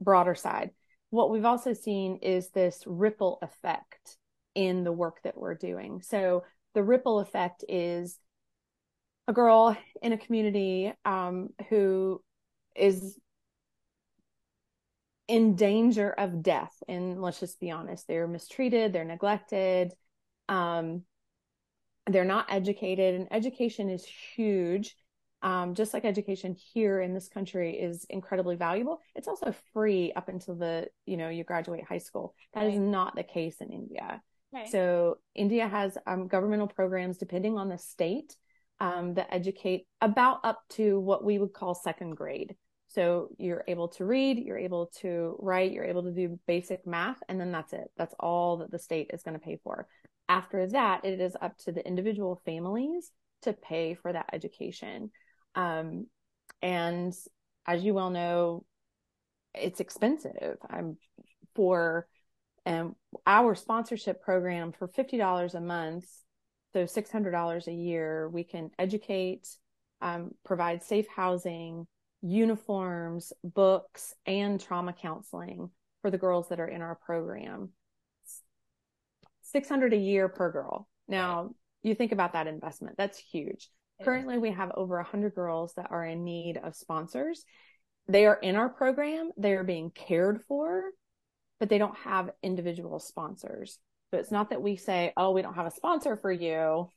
broader 0.00 0.34
side. 0.34 0.70
What 1.10 1.30
we've 1.30 1.44
also 1.44 1.72
seen 1.72 2.16
is 2.22 2.50
this 2.50 2.82
ripple 2.86 3.38
effect 3.42 4.16
in 4.54 4.84
the 4.84 4.92
work 4.92 5.22
that 5.24 5.36
we're 5.36 5.54
doing. 5.54 6.02
So 6.02 6.44
the 6.74 6.82
ripple 6.82 7.20
effect 7.20 7.64
is 7.68 8.18
a 9.28 9.32
girl 9.32 9.76
in 10.02 10.12
a 10.12 10.18
community 10.18 10.92
um, 11.04 11.50
who 11.68 12.22
is 12.74 13.18
in 15.28 15.54
danger 15.54 16.10
of 16.10 16.42
death. 16.42 16.74
And 16.88 17.22
let's 17.22 17.40
just 17.40 17.60
be 17.60 17.70
honest, 17.70 18.06
they're 18.08 18.26
mistreated, 18.26 18.92
they're 18.92 19.04
neglected, 19.04 19.92
um, 20.48 21.02
they're 22.06 22.24
not 22.24 22.46
educated, 22.48 23.14
and 23.14 23.28
education 23.30 23.90
is 23.90 24.04
huge. 24.04 24.96
Um, 25.42 25.74
just 25.74 25.94
like 25.94 26.04
education 26.04 26.54
here 26.54 27.00
in 27.00 27.14
this 27.14 27.28
country 27.28 27.78
is 27.78 28.04
incredibly 28.10 28.56
valuable, 28.56 29.00
it's 29.14 29.26
also 29.26 29.54
free 29.72 30.12
up 30.14 30.28
until 30.28 30.54
the 30.54 30.88
you 31.06 31.16
know 31.16 31.30
you 31.30 31.44
graduate 31.44 31.84
high 31.84 31.98
school. 31.98 32.34
That 32.52 32.64
right. 32.64 32.74
is 32.74 32.78
not 32.78 33.16
the 33.16 33.22
case 33.22 33.56
in 33.60 33.70
India. 33.70 34.22
Right. 34.52 34.68
So 34.68 35.18
India 35.34 35.66
has 35.68 35.96
um, 36.06 36.26
governmental 36.26 36.66
programs 36.66 37.18
depending 37.18 37.56
on 37.56 37.68
the 37.68 37.78
state 37.78 38.36
um, 38.80 39.14
that 39.14 39.28
educate 39.30 39.86
about 40.00 40.40
up 40.44 40.60
to 40.70 40.98
what 40.98 41.24
we 41.24 41.38
would 41.38 41.52
call 41.52 41.74
second 41.74 42.16
grade. 42.16 42.56
So 42.88 43.28
you're 43.38 43.64
able 43.68 43.88
to 43.88 44.04
read, 44.04 44.38
you're 44.38 44.58
able 44.58 44.90
to 45.00 45.36
write, 45.38 45.70
you're 45.70 45.84
able 45.84 46.02
to 46.02 46.10
do 46.10 46.40
basic 46.48 46.84
math, 46.84 47.22
and 47.28 47.40
then 47.40 47.52
that's 47.52 47.72
it. 47.72 47.88
That's 47.96 48.14
all 48.18 48.56
that 48.58 48.72
the 48.72 48.80
state 48.80 49.10
is 49.14 49.22
going 49.22 49.38
to 49.38 49.44
pay 49.44 49.60
for. 49.62 49.86
After 50.30 50.64
that, 50.68 51.04
it 51.04 51.20
is 51.20 51.36
up 51.40 51.58
to 51.64 51.72
the 51.72 51.84
individual 51.84 52.40
families 52.44 53.10
to 53.42 53.52
pay 53.52 53.94
for 53.94 54.12
that 54.12 54.30
education. 54.32 55.10
Um, 55.56 56.06
and 56.62 57.12
as 57.66 57.82
you 57.82 57.94
well 57.94 58.10
know, 58.10 58.64
it's 59.56 59.80
expensive. 59.80 60.56
I'm 60.70 60.98
for 61.56 62.06
um, 62.64 62.94
our 63.26 63.56
sponsorship 63.56 64.22
program 64.22 64.70
for 64.70 64.86
$50 64.86 65.54
a 65.54 65.60
month. 65.60 66.06
So 66.74 66.84
$600 66.84 67.66
a 67.66 67.72
year, 67.72 68.28
we 68.28 68.44
can 68.44 68.70
educate, 68.78 69.48
um, 70.00 70.30
provide 70.44 70.84
safe 70.84 71.06
housing, 71.08 71.88
uniforms, 72.22 73.32
books, 73.42 74.14
and 74.26 74.60
trauma 74.60 74.92
counseling 74.92 75.70
for 76.02 76.10
the 76.12 76.18
girls 76.18 76.50
that 76.50 76.60
are 76.60 76.68
in 76.68 76.82
our 76.82 76.94
program. 76.94 77.70
600 79.52 79.92
a 79.92 79.96
year 79.96 80.28
per 80.28 80.50
girl. 80.50 80.88
Now, 81.08 81.50
you 81.82 81.94
think 81.94 82.12
about 82.12 82.34
that 82.34 82.46
investment. 82.46 82.96
That's 82.96 83.18
huge. 83.18 83.68
Currently, 84.02 84.38
we 84.38 84.52
have 84.52 84.72
over 84.76 84.96
100 84.96 85.34
girls 85.34 85.74
that 85.74 85.88
are 85.90 86.04
in 86.04 86.24
need 86.24 86.56
of 86.56 86.74
sponsors. 86.74 87.44
They 88.08 88.26
are 88.26 88.36
in 88.36 88.56
our 88.56 88.68
program. 88.68 89.30
They 89.36 89.52
are 89.52 89.64
being 89.64 89.90
cared 89.90 90.40
for, 90.48 90.84
but 91.58 91.68
they 91.68 91.78
don't 91.78 91.96
have 91.98 92.30
individual 92.42 92.98
sponsors. 92.98 93.78
So 94.10 94.18
it's 94.18 94.30
not 94.30 94.50
that 94.50 94.62
we 94.62 94.76
say, 94.76 95.12
oh, 95.16 95.32
we 95.32 95.42
don't 95.42 95.54
have 95.54 95.66
a 95.66 95.70
sponsor 95.70 96.16
for 96.16 96.32
you. 96.32 96.90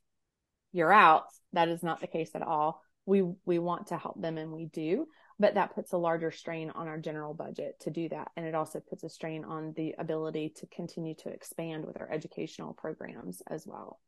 You're 0.71 0.93
out. 0.93 1.25
That 1.51 1.67
is 1.67 1.83
not 1.83 1.99
the 1.99 2.07
case 2.07 2.31
at 2.33 2.41
all 2.41 2.81
we 3.05 3.23
we 3.45 3.59
want 3.59 3.87
to 3.87 3.97
help 3.97 4.21
them 4.21 4.37
and 4.37 4.51
we 4.51 4.65
do 4.65 5.07
but 5.43 5.55
that 5.55 5.75
puts 5.75 5.91
a 5.91 5.97
larger 5.97 6.31
strain 6.31 6.69
on 6.69 6.87
our 6.87 6.97
general 6.97 7.33
budget 7.33 7.77
to 7.81 7.91
do 7.91 8.07
that. 8.07 8.31
And 8.37 8.45
it 8.45 8.55
also 8.55 8.79
puts 8.79 9.03
a 9.03 9.09
strain 9.09 9.43
on 9.43 9.73
the 9.75 9.93
ability 9.99 10.53
to 10.55 10.67
continue 10.67 11.15
to 11.15 11.27
expand 11.27 11.85
with 11.85 11.99
our 11.99 12.09
educational 12.09 12.71
programs 12.71 13.41
as 13.47 13.67
well. 13.67 13.99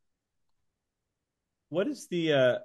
What 1.68 1.90
is 1.90 2.08
the 2.08 2.32
uh 2.32 2.56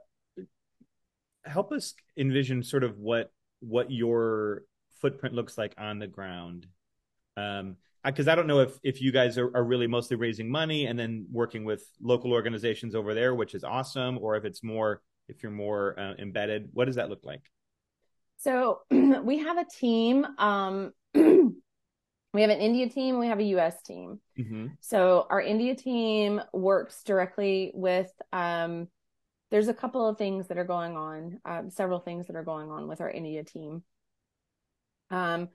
help 1.44 1.72
us 1.72 1.94
envision 2.16 2.62
sort 2.62 2.84
of 2.84 2.96
what 2.96 3.32
what 3.58 3.90
your 3.90 4.62
footprint 5.00 5.34
looks 5.34 5.58
like 5.58 5.74
on 5.76 5.98
the 5.98 6.06
ground. 6.06 6.68
Um 7.36 7.74
because 8.04 8.28
I 8.28 8.36
don't 8.36 8.46
know 8.46 8.60
if 8.60 8.78
if 8.84 9.02
you 9.02 9.10
guys 9.10 9.36
are, 9.36 9.50
are 9.52 9.64
really 9.64 9.88
mostly 9.88 10.16
raising 10.16 10.48
money 10.48 10.86
and 10.86 10.96
then 10.96 11.26
working 11.32 11.64
with 11.64 11.82
local 12.00 12.32
organizations 12.32 12.94
over 12.94 13.14
there, 13.14 13.34
which 13.34 13.56
is 13.56 13.64
awesome, 13.64 14.16
or 14.18 14.36
if 14.36 14.44
it's 14.44 14.62
more 14.62 15.02
if 15.26 15.42
you're 15.42 15.50
more 15.50 15.98
uh, 15.98 16.14
embedded 16.20 16.68
what 16.72 16.84
does 16.84 16.94
that 16.94 17.08
look 17.10 17.24
like 17.24 17.50
so 18.40 18.80
we 18.90 19.38
have 19.38 19.58
a 19.58 19.64
team 19.64 20.26
um, 20.38 20.92
we 21.14 22.40
have 22.42 22.50
an 22.50 22.60
india 22.60 22.88
team 22.88 23.18
we 23.18 23.26
have 23.26 23.40
a 23.40 23.44
us 23.44 23.80
team 23.82 24.20
mm-hmm. 24.38 24.66
so 24.80 25.26
our 25.30 25.40
india 25.40 25.74
team 25.74 26.40
works 26.52 27.02
directly 27.04 27.70
with 27.74 28.10
um, 28.32 28.88
there's 29.50 29.68
a 29.68 29.74
couple 29.74 30.08
of 30.08 30.16
things 30.16 30.48
that 30.48 30.58
are 30.58 30.64
going 30.64 30.96
on 30.96 31.40
um, 31.44 31.70
several 31.70 32.00
things 32.00 32.26
that 32.26 32.36
are 32.36 32.44
going 32.44 32.70
on 32.70 32.88
with 32.88 33.00
our 33.00 33.10
india 33.10 33.44
team 33.44 33.82
um, 35.10 35.48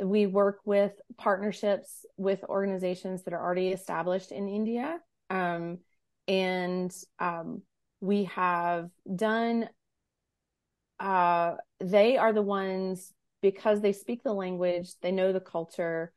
we 0.00 0.26
work 0.26 0.60
with 0.64 0.92
partnerships 1.16 2.04
with 2.16 2.44
organizations 2.44 3.24
that 3.24 3.34
are 3.34 3.42
already 3.42 3.68
established 3.68 4.32
in 4.32 4.48
india 4.48 4.98
um, 5.30 5.78
and 6.26 6.94
um, 7.18 7.62
we 8.00 8.24
have 8.24 8.90
done 9.16 9.68
uh, 11.00 11.54
they 11.80 12.16
are 12.16 12.32
the 12.32 12.42
ones 12.42 13.12
because 13.40 13.80
they 13.80 13.92
speak 13.92 14.22
the 14.22 14.32
language 14.32 14.90
they 15.00 15.12
know 15.12 15.32
the 15.32 15.40
culture 15.40 16.12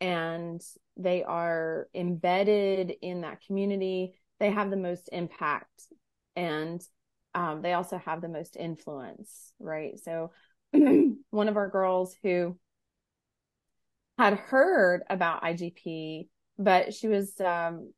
and 0.00 0.62
they 0.96 1.22
are 1.22 1.88
embedded 1.94 2.94
in 3.02 3.20
that 3.22 3.44
community. 3.46 4.14
They 4.38 4.50
have 4.50 4.70
the 4.70 4.76
most 4.76 5.10
impact 5.12 5.68
and 6.36 6.80
um, 7.34 7.62
they 7.62 7.74
also 7.74 7.98
have 7.98 8.20
the 8.20 8.28
most 8.28 8.56
influence 8.56 9.52
right? 9.58 9.98
So 9.98 10.32
one 10.72 11.48
of 11.48 11.56
our 11.56 11.68
girls 11.68 12.16
who 12.22 12.56
had 14.18 14.34
heard 14.34 15.02
about 15.08 15.42
igp 15.44 16.28
but 16.58 16.92
she 16.92 17.08
was 17.08 17.40
um, 17.40 17.90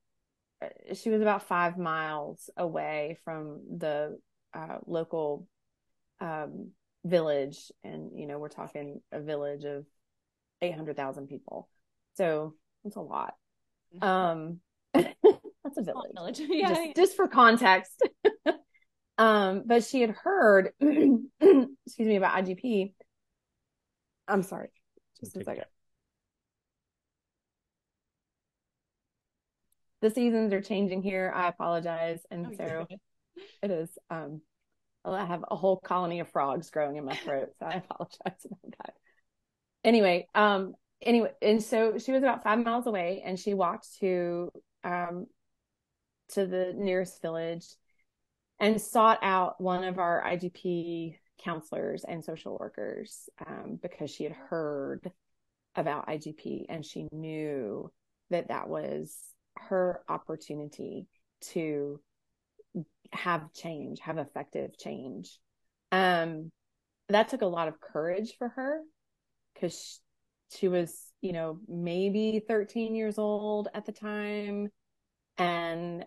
she 0.94 1.10
was 1.10 1.20
about 1.20 1.48
five 1.48 1.76
miles 1.76 2.48
away 2.56 3.18
from 3.24 3.60
the 3.78 4.16
uh, 4.54 4.78
local 4.86 5.48
um, 6.20 6.70
village, 7.04 7.70
and 7.84 8.10
you 8.14 8.26
know 8.26 8.38
we're 8.38 8.48
talking 8.48 9.00
a 9.10 9.20
village 9.20 9.64
of 9.64 9.84
eight 10.60 10.74
hundred 10.74 10.96
thousand 10.96 11.28
people, 11.28 11.68
so 12.14 12.54
it's 12.84 12.96
a 12.96 13.00
lot. 13.00 13.34
Um, 14.00 14.60
that's 14.94 15.76
a 15.76 15.82
village. 15.82 16.12
village. 16.14 16.40
yeah, 16.48 16.68
just, 16.68 16.80
yeah. 16.80 16.92
just 16.96 17.14
for 17.14 17.28
context. 17.28 18.02
um, 19.18 19.64
but 19.66 19.84
she 19.84 20.00
had 20.00 20.12
heard, 20.12 20.70
excuse 20.80 21.28
me, 21.98 22.16
about 22.16 22.42
IGP. 22.42 22.94
I'm 24.26 24.42
sorry, 24.42 24.70
just 25.20 25.36
a 25.36 25.44
second. 25.44 25.66
the 30.02 30.10
seasons 30.10 30.52
are 30.52 30.60
changing 30.60 31.02
here. 31.02 31.32
I 31.34 31.48
apologize. 31.48 32.20
And 32.30 32.48
oh, 32.48 32.54
so 32.56 32.86
it 33.62 33.70
is. 33.70 33.88
Um, 34.10 34.42
I 35.04 35.24
have 35.24 35.44
a 35.50 35.56
whole 35.56 35.78
colony 35.78 36.20
of 36.20 36.28
frogs 36.30 36.70
growing 36.70 36.96
in 36.96 37.04
my 37.04 37.16
throat. 37.16 37.50
So 37.58 37.66
I 37.66 37.74
apologize 37.74 38.46
about 38.46 38.76
that. 38.78 38.94
Anyway, 39.84 40.28
um, 40.34 40.74
anyway, 41.00 41.30
and 41.40 41.62
so 41.62 41.98
she 41.98 42.12
was 42.12 42.22
about 42.22 42.44
five 42.44 42.58
miles 42.58 42.86
away 42.86 43.22
and 43.24 43.38
she 43.38 43.54
walked 43.54 43.98
to, 44.00 44.52
um, 44.84 45.26
to 46.30 46.46
the 46.46 46.72
nearest 46.76 47.20
village 47.20 47.66
and 48.60 48.80
sought 48.80 49.18
out 49.22 49.60
one 49.60 49.82
of 49.84 49.98
our 49.98 50.22
IGP 50.24 51.16
counselors 51.42 52.04
and 52.04 52.24
social 52.24 52.56
workers, 52.56 53.28
um, 53.44 53.78
because 53.82 54.10
she 54.10 54.22
had 54.22 54.32
heard 54.32 55.10
about 55.74 56.06
IGP 56.06 56.66
and 56.68 56.86
she 56.86 57.08
knew 57.10 57.90
that 58.30 58.48
that 58.48 58.68
was 58.68 59.16
her 59.56 60.02
opportunity 60.08 61.06
to 61.40 62.00
have 63.12 63.52
change, 63.52 64.00
have 64.00 64.18
effective 64.18 64.76
change. 64.78 65.38
Um, 65.90 66.50
that 67.08 67.28
took 67.28 67.42
a 67.42 67.46
lot 67.46 67.68
of 67.68 67.80
courage 67.80 68.34
for 68.38 68.48
her 68.48 68.80
because 69.54 70.00
she, 70.50 70.58
she 70.58 70.68
was, 70.68 71.10
you 71.20 71.32
know, 71.32 71.58
maybe 71.68 72.42
13 72.46 72.94
years 72.94 73.18
old 73.18 73.68
at 73.74 73.86
the 73.86 73.92
time 73.92 74.68
and 75.38 76.04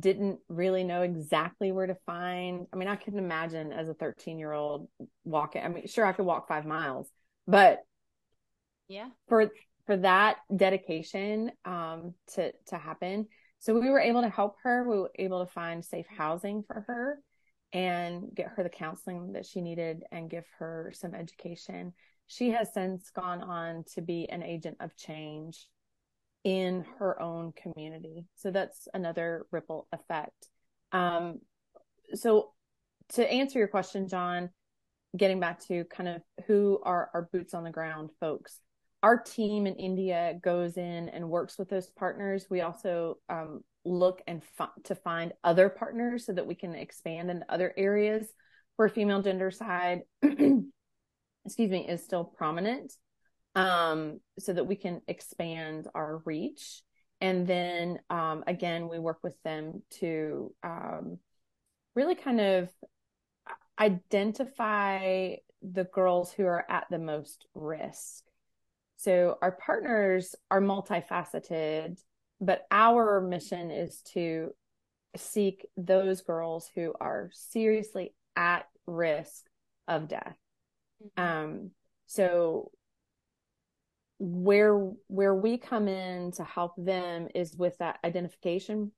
didn't 0.00 0.40
really 0.48 0.84
know 0.84 1.02
exactly 1.02 1.72
where 1.72 1.86
to 1.86 1.96
find. 2.06 2.66
I 2.72 2.76
mean, 2.76 2.88
I 2.88 2.96
couldn't 2.96 3.18
imagine 3.18 3.72
as 3.72 3.88
a 3.88 3.94
13 3.94 4.38
year 4.38 4.52
old 4.52 4.88
walking. 5.24 5.62
I 5.62 5.68
mean, 5.68 5.86
sure, 5.86 6.06
I 6.06 6.12
could 6.12 6.24
walk 6.24 6.48
five 6.48 6.64
miles, 6.64 7.08
but 7.46 7.80
yeah, 8.88 9.08
for 9.28 9.50
for 9.86 9.96
that 9.98 10.38
dedication 10.54 11.50
um, 11.64 12.14
to 12.34 12.52
to 12.68 12.78
happen. 12.78 13.26
So 13.64 13.80
we 13.80 13.88
were 13.88 14.00
able 14.00 14.20
to 14.20 14.28
help 14.28 14.56
her. 14.62 14.86
We 14.86 14.98
were 14.98 15.10
able 15.18 15.42
to 15.42 15.50
find 15.50 15.82
safe 15.82 16.04
housing 16.06 16.64
for 16.64 16.84
her 16.86 17.18
and 17.72 18.28
get 18.34 18.48
her 18.48 18.62
the 18.62 18.68
counseling 18.68 19.32
that 19.32 19.46
she 19.46 19.62
needed 19.62 20.04
and 20.12 20.28
give 20.28 20.44
her 20.58 20.92
some 20.94 21.14
education. 21.14 21.94
She 22.26 22.50
has 22.50 22.74
since 22.74 23.08
gone 23.08 23.40
on 23.40 23.84
to 23.94 24.02
be 24.02 24.28
an 24.28 24.42
agent 24.42 24.76
of 24.80 24.94
change 24.96 25.66
in 26.44 26.84
her 26.98 27.20
own 27.22 27.52
community. 27.52 28.26
So 28.34 28.50
that's 28.50 28.86
another 28.92 29.46
ripple 29.50 29.88
effect. 29.94 30.50
Um, 30.92 31.38
so 32.12 32.50
to 33.14 33.32
answer 33.32 33.58
your 33.58 33.68
question, 33.68 34.08
John, 34.08 34.50
getting 35.16 35.40
back 35.40 35.66
to 35.68 35.84
kind 35.84 36.10
of 36.10 36.22
who 36.46 36.80
are 36.82 37.08
our 37.14 37.30
boots 37.32 37.54
on 37.54 37.64
the 37.64 37.70
ground 37.70 38.10
folks. 38.20 38.60
Our 39.04 39.18
team 39.18 39.66
in 39.66 39.74
India 39.74 40.38
goes 40.40 40.78
in 40.78 41.10
and 41.10 41.28
works 41.28 41.58
with 41.58 41.68
those 41.68 41.90
partners. 41.90 42.46
We 42.48 42.62
also 42.62 43.18
um, 43.28 43.62
look 43.84 44.22
and 44.26 44.40
f- 44.58 44.70
to 44.84 44.94
find 44.94 45.34
other 45.44 45.68
partners 45.68 46.24
so 46.24 46.32
that 46.32 46.46
we 46.46 46.54
can 46.54 46.74
expand 46.74 47.30
in 47.30 47.44
other 47.50 47.74
areas 47.76 48.26
where 48.76 48.88
female 48.88 49.22
gendercide, 49.22 50.04
excuse 50.22 51.70
me, 51.70 51.86
is 51.86 52.02
still 52.02 52.24
prominent, 52.24 52.94
um, 53.54 54.20
so 54.38 54.54
that 54.54 54.66
we 54.66 54.74
can 54.74 55.02
expand 55.06 55.86
our 55.94 56.22
reach. 56.24 56.80
And 57.20 57.46
then 57.46 57.98
um, 58.08 58.42
again, 58.46 58.88
we 58.88 58.98
work 58.98 59.18
with 59.22 59.36
them 59.42 59.82
to 59.98 60.54
um, 60.62 61.18
really 61.94 62.14
kind 62.14 62.40
of 62.40 62.70
identify 63.78 65.34
the 65.60 65.84
girls 65.84 66.32
who 66.32 66.46
are 66.46 66.64
at 66.70 66.86
the 66.90 66.98
most 66.98 67.44
risk. 67.54 68.24
So 68.96 69.38
our 69.42 69.52
partners 69.52 70.34
are 70.50 70.60
multifaceted, 70.60 71.98
but 72.40 72.66
our 72.70 73.20
mission 73.20 73.70
is 73.70 74.00
to 74.12 74.50
seek 75.16 75.66
those 75.76 76.22
girls 76.22 76.70
who 76.74 76.92
are 77.00 77.30
seriously 77.32 78.14
at 78.36 78.66
risk 78.86 79.44
of 79.86 80.08
death. 80.08 80.36
Mm-hmm. 81.18 81.22
Um, 81.22 81.70
so 82.06 82.70
where 84.18 84.78
where 85.08 85.34
we 85.34 85.58
come 85.58 85.88
in 85.88 86.32
to 86.32 86.44
help 86.44 86.72
them 86.78 87.28
is 87.34 87.56
with 87.56 87.76
that 87.78 87.98
identification 88.04 88.92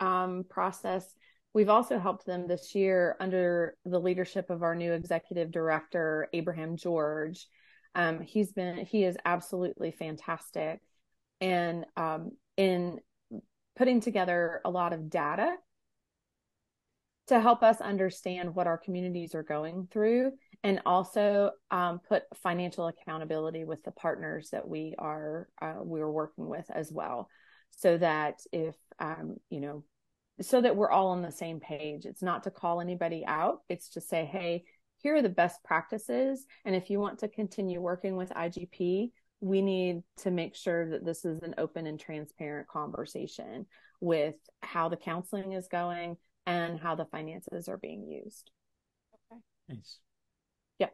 um, 0.00 0.44
process 0.48 1.06
We've 1.54 1.68
also 1.68 1.98
helped 1.98 2.24
them 2.24 2.46
this 2.46 2.74
year 2.74 3.16
under 3.20 3.76
the 3.84 3.98
leadership 3.98 4.48
of 4.48 4.62
our 4.62 4.74
new 4.74 4.92
executive 4.92 5.50
director, 5.50 6.28
Abraham 6.32 6.76
George. 6.76 7.46
Um, 7.94 8.20
he's 8.20 8.52
been, 8.52 8.84
he 8.86 9.04
is 9.04 9.16
absolutely 9.24 9.90
fantastic. 9.90 10.80
And 11.40 11.84
um, 11.96 12.32
in 12.56 12.98
putting 13.76 14.00
together 14.00 14.60
a 14.64 14.70
lot 14.70 14.92
of 14.92 15.10
data 15.10 15.54
to 17.28 17.40
help 17.40 17.62
us 17.62 17.80
understand 17.80 18.54
what 18.54 18.66
our 18.66 18.78
communities 18.78 19.34
are 19.34 19.42
going 19.42 19.88
through 19.90 20.32
and 20.64 20.80
also 20.84 21.50
um, 21.70 22.00
put 22.08 22.24
financial 22.42 22.88
accountability 22.88 23.64
with 23.64 23.82
the 23.84 23.92
partners 23.92 24.50
that 24.50 24.68
we 24.68 24.94
are 24.98 25.48
uh, 25.60 25.76
we're 25.78 26.10
working 26.10 26.48
with 26.48 26.66
as 26.74 26.92
well 26.92 27.28
so 27.70 27.96
that 27.96 28.40
if 28.52 28.74
um, 28.98 29.36
you 29.50 29.60
know 29.60 29.84
so 30.40 30.60
that 30.60 30.76
we're 30.76 30.90
all 30.90 31.08
on 31.08 31.22
the 31.22 31.32
same 31.32 31.60
page. 31.60 32.04
It's 32.04 32.22
not 32.22 32.44
to 32.44 32.50
call 32.50 32.80
anybody 32.80 33.24
out, 33.26 33.60
it's 33.68 33.90
to 33.90 34.00
say, 34.00 34.24
hey, 34.24 34.64
here 35.02 35.16
are 35.16 35.22
the 35.22 35.28
best 35.28 35.62
practices. 35.64 36.46
And 36.64 36.74
if 36.74 36.88
you 36.88 37.00
want 37.00 37.18
to 37.20 37.28
continue 37.28 37.80
working 37.80 38.16
with 38.16 38.30
IGP, 38.30 39.10
we 39.40 39.62
need 39.62 40.02
to 40.18 40.30
make 40.30 40.54
sure 40.54 40.88
that 40.90 41.04
this 41.04 41.24
is 41.24 41.42
an 41.42 41.54
open 41.58 41.86
and 41.86 41.98
transparent 41.98 42.68
conversation 42.68 43.66
with 44.00 44.36
how 44.62 44.88
the 44.88 44.96
counseling 44.96 45.52
is 45.52 45.68
going 45.68 46.16
and 46.46 46.78
how 46.78 46.94
the 46.94 47.04
finances 47.06 47.68
are 47.68 47.76
being 47.76 48.06
used. 48.06 48.50
Okay. 49.32 49.40
Nice. 49.68 49.98
Yep. 50.78 50.92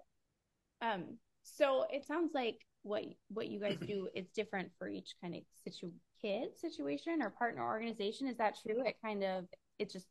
Um, 0.80 1.18
so 1.42 1.84
it 1.90 2.06
sounds 2.06 2.32
like 2.34 2.58
what 2.82 3.04
what 3.28 3.48
you 3.48 3.60
guys 3.60 3.76
do 3.86 4.08
is 4.14 4.26
different 4.34 4.70
for 4.78 4.88
each 4.88 5.14
kind 5.22 5.34
of 5.34 5.42
situ- 5.64 5.92
kid 6.22 6.56
situation 6.56 7.20
or 7.22 7.30
partner 7.30 7.62
organization. 7.62 8.28
Is 8.28 8.38
that 8.38 8.56
true? 8.62 8.82
It 8.86 8.96
kind 9.04 9.24
of 9.24 9.44
it's 9.78 9.92
just 9.92 10.06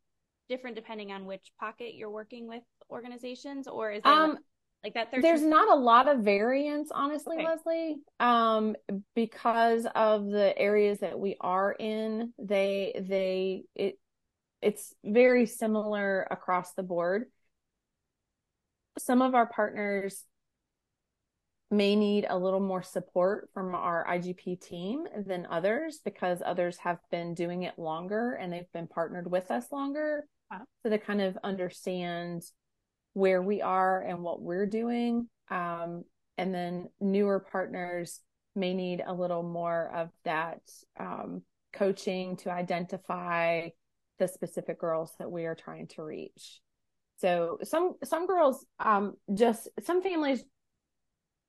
different 0.49 0.75
depending 0.75 1.11
on 1.11 1.25
which 1.25 1.51
pocket 1.59 1.95
you're 1.95 2.09
working 2.09 2.47
with 2.47 2.63
organizations, 2.89 3.67
or 3.67 3.91
is 3.91 4.03
there 4.03 4.13
um, 4.13 4.29
like, 4.83 4.95
like 4.95 5.11
that? 5.11 5.11
13- 5.11 5.21
there's 5.21 5.43
not 5.43 5.69
a 5.69 5.79
lot 5.79 6.07
of 6.07 6.19
variance, 6.19 6.89
honestly, 6.91 7.37
okay. 7.37 7.45
Leslie, 7.45 7.97
um, 8.19 8.75
because 9.15 9.87
of 9.95 10.27
the 10.29 10.57
areas 10.57 10.99
that 10.99 11.19
we 11.19 11.37
are 11.41 11.71
in. 11.71 12.33
They 12.39 13.01
they 13.07 13.63
it 13.75 13.99
it's 14.61 14.93
very 15.03 15.45
similar 15.45 16.27
across 16.29 16.73
the 16.73 16.83
board. 16.83 17.25
Some 18.97 19.21
of 19.21 19.35
our 19.35 19.45
partners 19.45 20.23
may 21.69 21.95
need 21.95 22.25
a 22.29 22.37
little 22.37 22.59
more 22.59 22.81
support 22.81 23.49
from 23.53 23.75
our 23.75 24.05
IGP 24.09 24.61
team 24.61 25.05
than 25.25 25.47
others 25.51 25.99
because 26.03 26.41
others 26.45 26.77
have 26.77 26.97
been 27.11 27.33
doing 27.33 27.63
it 27.63 27.77
longer 27.77 28.33
and 28.33 28.51
they've 28.51 28.71
been 28.73 28.87
partnered 28.87 29.29
with 29.29 29.51
us 29.51 29.71
longer. 29.71 30.25
So 30.51 30.89
to 30.89 30.97
kind 30.97 31.21
of 31.21 31.37
understand 31.43 32.43
where 33.13 33.41
we 33.41 33.61
are 33.61 34.01
and 34.01 34.23
what 34.23 34.41
we're 34.41 34.67
doing. 34.67 35.27
Um, 35.49 36.03
and 36.37 36.53
then 36.53 36.89
newer 36.99 37.39
partners 37.39 38.21
may 38.55 38.73
need 38.73 39.03
a 39.05 39.13
little 39.13 39.43
more 39.43 39.91
of 39.95 40.09
that 40.23 40.61
um, 40.99 41.41
coaching 41.73 42.37
to 42.37 42.51
identify 42.51 43.69
the 44.19 44.27
specific 44.27 44.79
girls 44.79 45.13
that 45.19 45.31
we 45.31 45.45
are 45.45 45.55
trying 45.55 45.87
to 45.87 46.03
reach. 46.03 46.61
So 47.17 47.57
some 47.63 47.95
some 48.03 48.27
girls 48.27 48.65
um, 48.79 49.15
just 49.33 49.67
some 49.83 50.03
families 50.03 50.43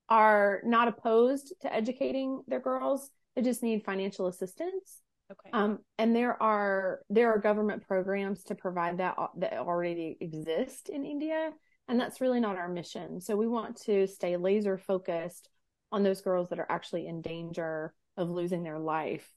are 0.09 0.63
not 0.65 0.89
opposed 0.89 1.53
to 1.61 1.73
educating 1.73 2.43
their 2.47 2.61
girls. 2.61 3.11
They 3.37 3.43
just 3.43 3.63
need 3.63 3.85
financial 3.85 4.27
assistance. 4.27 5.03
Okay. 5.31 5.51
Um, 5.53 5.81
and 5.99 6.17
there 6.17 6.43
are 6.43 7.01
there 7.11 7.33
are 7.33 7.39
government 7.39 7.87
programs 7.87 8.45
to 8.45 8.55
provide 8.55 8.99
that 8.99 9.17
that 9.37 9.53
already 9.55 10.17
exist 10.21 10.89
in 10.89 11.05
India, 11.05 11.51
and 11.87 12.01
that's 12.01 12.21
really 12.21 12.41
not 12.41 12.57
our 12.57 12.69
mission. 12.69 13.21
So 13.21 13.37
we 13.37 13.47
want 13.47 13.77
to 13.83 14.07
stay 14.07 14.37
laser 14.37 14.79
focused 14.79 15.51
on 15.93 16.03
those 16.03 16.23
girls 16.23 16.49
that 16.49 16.59
are 16.59 16.71
actually 16.71 17.07
in 17.07 17.21
danger 17.21 17.93
of 18.17 18.31
losing 18.31 18.63
their 18.63 18.79
life 18.79 19.31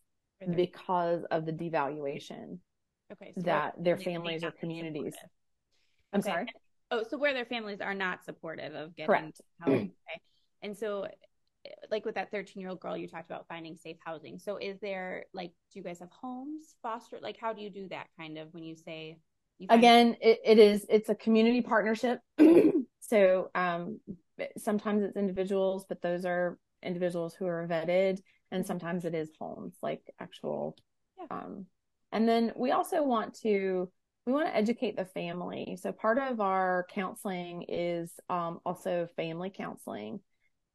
because 0.56 1.24
of 1.30 1.46
the 1.46 1.52
devaluation. 1.52 2.60
Okay. 3.12 3.34
So 3.36 3.42
that 3.42 3.74
their 3.78 3.98
families 3.98 4.44
or 4.44 4.52
communities. 4.52 5.14
Supportive. 5.14 5.30
I'm 6.14 6.20
okay. 6.22 6.30
sorry. 6.30 6.46
Oh, 6.92 7.04
so 7.10 7.18
where 7.18 7.34
their 7.34 7.46
families 7.46 7.80
are 7.82 7.94
not 7.94 8.24
supportive 8.24 8.76
of 8.76 8.96
getting 8.96 9.08
Correct. 9.08 9.42
help. 9.60 9.76
Okay. 9.76 9.92
And 10.62 10.78
so 10.78 11.08
like 11.90 12.06
with 12.06 12.16
that 12.16 12.32
13 12.32 12.60
year 12.60 12.70
old 12.70 12.80
girl 12.80 12.98
you 12.98 13.08
talked 13.08 13.30
about 13.30 13.48
finding 13.48 13.78
safe 13.78 13.98
housing. 14.04 14.40
So 14.40 14.58
is 14.58 14.80
there 14.80 15.26
like 15.34 15.52
do 15.72 15.80
you 15.80 15.84
guys 15.84 16.00
have 16.00 16.10
homes 16.10 16.76
foster 16.82 17.20
like 17.22 17.38
how 17.40 17.54
do 17.54 17.62
you 17.62 17.70
do 17.70 17.88
that 17.90 18.08
kind 18.18 18.38
of 18.38 18.54
when 18.54 18.64
you 18.64 18.76
say 18.76 19.18
you 19.60 19.68
again 19.70 20.16
it, 20.22 20.40
it 20.44 20.60
is 20.60 20.86
it's 20.90 21.10
a 21.10 21.16
community 21.16 21.62
partnership. 21.62 22.20
So 23.00 23.50
um 23.56 24.00
sometimes 24.58 25.04
it's 25.04 25.18
individuals 25.18 25.86
but 25.88 26.02
those 26.02 26.24
are 26.24 26.58
individuals 26.82 27.36
who 27.36 27.46
are 27.46 27.68
vetted 27.68 28.20
and 28.52 28.66
sometimes 28.66 29.04
it 29.04 29.14
is 29.14 29.30
homes 29.38 29.76
like 29.84 30.02
actual 30.20 30.78
yeah. 31.20 31.38
um 31.38 31.66
and 32.14 32.28
then 32.28 32.54
we 32.56 32.72
also 32.72 33.04
want 33.04 33.34
to 33.42 33.92
we 34.26 34.34
want 34.34 34.48
to 34.48 34.56
educate 34.56 34.96
the 34.96 35.06
family. 35.06 35.78
So 35.82 35.92
part 35.92 36.20
of 36.20 36.40
our 36.40 36.86
counseling 36.94 37.66
is 37.68 38.14
um 38.30 38.60
also 38.66 39.08
family 39.16 39.50
counseling 39.50 40.22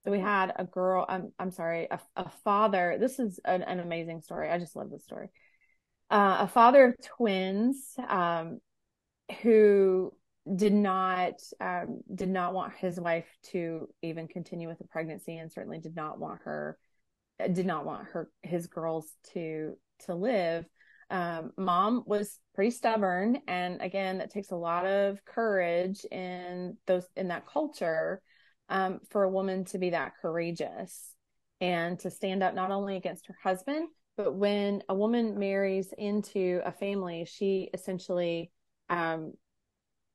so 0.06 0.12
we 0.12 0.20
had 0.20 0.52
a 0.54 0.64
girl, 0.64 1.04
I'm, 1.08 1.32
I'm 1.36 1.50
sorry, 1.50 1.88
a, 1.90 1.98
a 2.14 2.30
father. 2.44 2.96
This 3.00 3.18
is 3.18 3.40
an, 3.44 3.64
an, 3.64 3.80
amazing 3.80 4.20
story. 4.20 4.48
I 4.48 4.58
just 4.58 4.76
love 4.76 4.88
this 4.88 5.02
story. 5.02 5.30
Uh, 6.08 6.36
a 6.42 6.46
father 6.46 6.84
of 6.84 6.94
twins, 7.04 7.96
um, 8.08 8.60
who 9.42 10.12
did 10.54 10.72
not, 10.72 11.32
um, 11.60 12.02
did 12.14 12.28
not 12.28 12.54
want 12.54 12.74
his 12.74 13.00
wife 13.00 13.26
to 13.50 13.88
even 14.00 14.28
continue 14.28 14.68
with 14.68 14.78
the 14.78 14.84
pregnancy 14.84 15.38
and 15.38 15.50
certainly 15.50 15.80
did 15.80 15.96
not 15.96 16.20
want 16.20 16.42
her, 16.44 16.78
did 17.52 17.66
not 17.66 17.84
want 17.84 18.06
her, 18.12 18.30
his 18.44 18.68
girls 18.68 19.10
to, 19.32 19.76
to 20.04 20.14
live. 20.14 20.66
Um, 21.10 21.50
mom 21.56 22.04
was 22.06 22.38
pretty 22.54 22.70
stubborn. 22.70 23.38
And 23.48 23.82
again, 23.82 24.18
that 24.18 24.30
takes 24.30 24.52
a 24.52 24.56
lot 24.56 24.86
of 24.86 25.24
courage 25.24 26.04
in 26.12 26.76
those, 26.86 27.08
in 27.16 27.26
that 27.28 27.48
culture 27.48 28.22
um, 28.68 29.00
for 29.11 29.22
a 29.22 29.31
woman 29.31 29.64
to 29.66 29.79
be 29.79 29.90
that 29.90 30.12
courageous 30.20 31.12
and 31.61 31.98
to 32.00 32.11
stand 32.11 32.42
up 32.42 32.55
not 32.55 32.70
only 32.70 32.96
against 32.96 33.26
her 33.26 33.37
husband, 33.42 33.88
but 34.16 34.35
when 34.35 34.83
a 34.88 34.94
woman 34.94 35.38
marries 35.38 35.92
into 35.96 36.61
a 36.64 36.72
family, 36.72 37.26
she 37.26 37.70
essentially 37.74 38.50
um, 38.88 39.35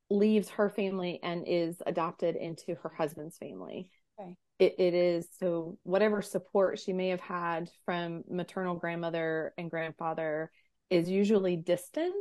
leaves 0.10 0.50
her 0.50 0.70
family 0.70 1.20
and 1.24 1.46
is 1.48 1.82
adopted 1.86 2.36
into 2.36 2.76
her 2.76 2.92
husband's 2.96 3.38
family. 3.38 3.90
Okay. 4.20 4.36
It, 4.60 4.76
it 4.80 4.94
is 4.94 5.28
so 5.40 5.78
whatever 5.84 6.22
support 6.22 6.80
she 6.80 6.94
may 6.94 7.10
have 7.10 7.22
had 7.22 7.70
from 7.86 8.24
maternal 8.30 8.76
grandmother 8.76 9.54
and 9.58 9.70
grandfather 9.70 10.52
is 10.90 11.10
usually 11.10 11.56
distant 11.56 12.14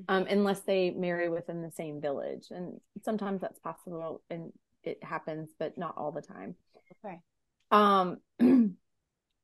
mm-hmm. 0.00 0.14
um, 0.14 0.26
unless 0.28 0.60
they 0.60 0.90
marry 0.90 1.28
within 1.28 1.62
the 1.62 1.70
same 1.70 2.00
village. 2.00 2.46
And 2.50 2.80
sometimes 3.04 3.40
that's 3.40 3.58
possible 3.58 4.22
in 4.30 4.52
it 4.86 5.02
happens, 5.02 5.50
but 5.58 5.76
not 5.76 5.94
all 5.96 6.12
the 6.12 6.22
time. 6.22 6.54
Okay. 7.04 7.20
Um, 7.70 8.18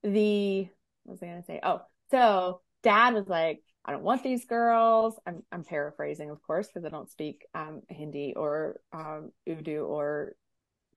the 0.03 0.69
what 1.05 1.13
was 1.13 1.23
I 1.23 1.27
gonna 1.27 1.45
say? 1.45 1.61
Oh, 1.63 1.83
so 2.11 2.61
dad 2.83 3.15
was 3.15 3.29
like, 3.29 3.63
I 3.85 3.93
don't 3.93 4.05
want 4.05 4.23
these 4.23 4.45
girls. 4.45 5.19
I'm, 5.27 5.43
I'm 5.51 5.65
paraphrasing, 5.65 6.31
of 6.31 6.41
course, 6.43 6.69
because 6.69 6.85
I 6.85 6.89
don't 6.89 7.11
speak 7.11 7.47
um, 7.55 7.83
Hindi 7.89 8.35
or 8.37 8.81
um, 8.93 9.33
Urdu 9.49 9.85
or 9.85 10.35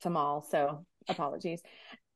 Tamil. 0.02 0.46
So 0.50 0.86
apologies. 1.10 1.62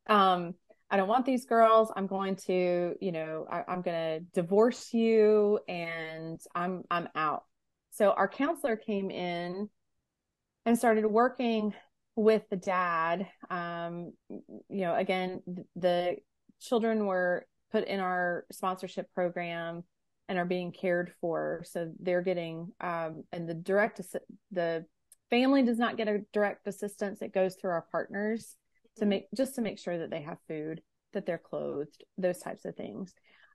Um, 0.08 0.54
I 0.92 0.98
don't 0.98 1.08
want 1.08 1.26
these 1.26 1.46
girls. 1.46 1.92
I'm 1.96 2.08
going 2.08 2.36
to, 2.48 2.96
you 3.00 3.12
know, 3.12 3.46
I, 3.50 3.64
I'm 3.68 3.82
going 3.82 4.20
to 4.20 4.26
divorce 4.34 4.94
you 4.94 5.60
and 5.68 6.40
I'm, 6.54 6.84
I'm 6.90 7.08
out. 7.16 7.44
So 7.92 8.12
our 8.12 8.28
counselor 8.28 8.76
came 8.76 9.10
in 9.10 9.70
and 10.66 10.78
started 10.78 11.06
working 11.06 11.74
with 12.20 12.44
the 12.50 12.58
dad. 12.58 13.28
Um, 13.50 14.12
you 14.28 14.82
know, 14.82 14.96
again, 14.96 15.42
the 15.76 16.18
children 16.60 17.06
were 17.06 17.46
put 17.72 17.88
in 17.88 18.00
our 18.00 18.46
sponsorship 18.52 19.08
program 19.14 19.84
and 20.28 20.38
are 20.38 20.46
being 20.46 20.72
cared 20.72 21.14
for. 21.22 21.64
So 21.66 21.92
they're 22.00 22.22
getting, 22.22 22.74
um, 22.82 23.24
and 23.32 23.48
the 23.48 23.54
direct, 23.54 24.02
the 24.52 24.86
family 25.30 25.64
does 25.64 25.78
not 25.78 25.96
get 25.96 26.10
a 26.10 26.20
direct 26.34 26.68
assistance. 26.68 27.22
It 27.22 27.34
goes 27.34 27.56
through 27.56 27.72
our 27.72 27.86
partners 27.90 28.58
to 28.98 29.06
make, 29.06 29.28
just 29.34 29.56
to 29.56 29.62
make 29.62 29.80
sure 29.80 29.98
that 30.00 30.10
they 30.10 30.22
have 30.22 30.38
food, 30.48 30.82
that 31.14 31.26
they're 31.26 31.38
clothed, 31.38 32.04
those 32.18 32.40
types 32.40 32.66
of 32.66 32.76
things. 32.76 33.14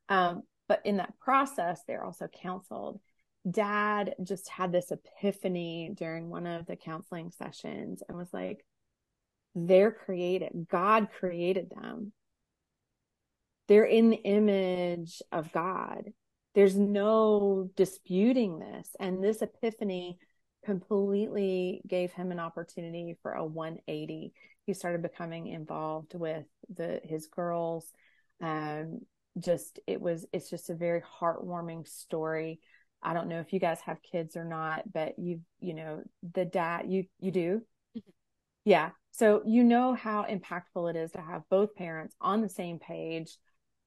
Um, 0.08 0.42
but 0.68 0.80
in 0.86 0.96
that 0.96 1.18
process, 1.20 1.82
they're 1.86 2.04
also 2.04 2.28
counseled. 2.42 2.98
Dad 3.48 4.14
just 4.22 4.48
had 4.48 4.72
this 4.72 4.90
epiphany 4.90 5.92
during 5.94 6.30
one 6.30 6.46
of 6.46 6.66
the 6.66 6.76
counseling 6.76 7.30
sessions 7.30 8.02
and 8.08 8.16
was 8.16 8.32
like, 8.32 8.64
they're 9.54 9.92
created. 9.92 10.66
God 10.68 11.08
created 11.18 11.70
them. 11.70 12.12
They're 13.68 13.84
in 13.84 14.10
the 14.10 14.22
image 14.22 15.22
of 15.30 15.52
God. 15.52 16.04
There's 16.54 16.76
no 16.76 17.70
disputing 17.76 18.58
this. 18.58 18.94
And 18.98 19.22
this 19.22 19.42
epiphany 19.42 20.18
completely 20.64 21.82
gave 21.86 22.12
him 22.12 22.32
an 22.32 22.40
opportunity 22.40 23.16
for 23.22 23.32
a 23.32 23.44
180. 23.44 24.32
He 24.66 24.74
started 24.74 25.02
becoming 25.02 25.48
involved 25.48 26.14
with 26.14 26.46
the 26.74 27.00
his 27.04 27.26
girls. 27.26 27.86
Um, 28.40 29.00
just 29.38 29.80
it 29.86 30.00
was 30.00 30.26
it's 30.32 30.48
just 30.48 30.70
a 30.70 30.74
very 30.74 31.02
heartwarming 31.20 31.86
story. 31.88 32.60
I 33.04 33.14
don't 33.14 33.28
know 33.28 33.40
if 33.40 33.52
you 33.52 33.60
guys 33.60 33.80
have 33.82 34.02
kids 34.02 34.36
or 34.36 34.44
not, 34.44 34.90
but 34.92 35.18
you 35.18 35.40
you 35.60 35.74
know 35.74 36.02
the 36.32 36.44
dad 36.44 36.86
you 36.88 37.04
you 37.20 37.30
do, 37.30 37.62
mm-hmm. 37.96 38.10
yeah. 38.64 38.90
So 39.12 39.42
you 39.46 39.62
know 39.62 39.94
how 39.94 40.24
impactful 40.24 40.90
it 40.90 40.96
is 40.96 41.12
to 41.12 41.20
have 41.20 41.42
both 41.48 41.76
parents 41.76 42.16
on 42.20 42.40
the 42.42 42.48
same 42.48 42.78
page 42.80 43.36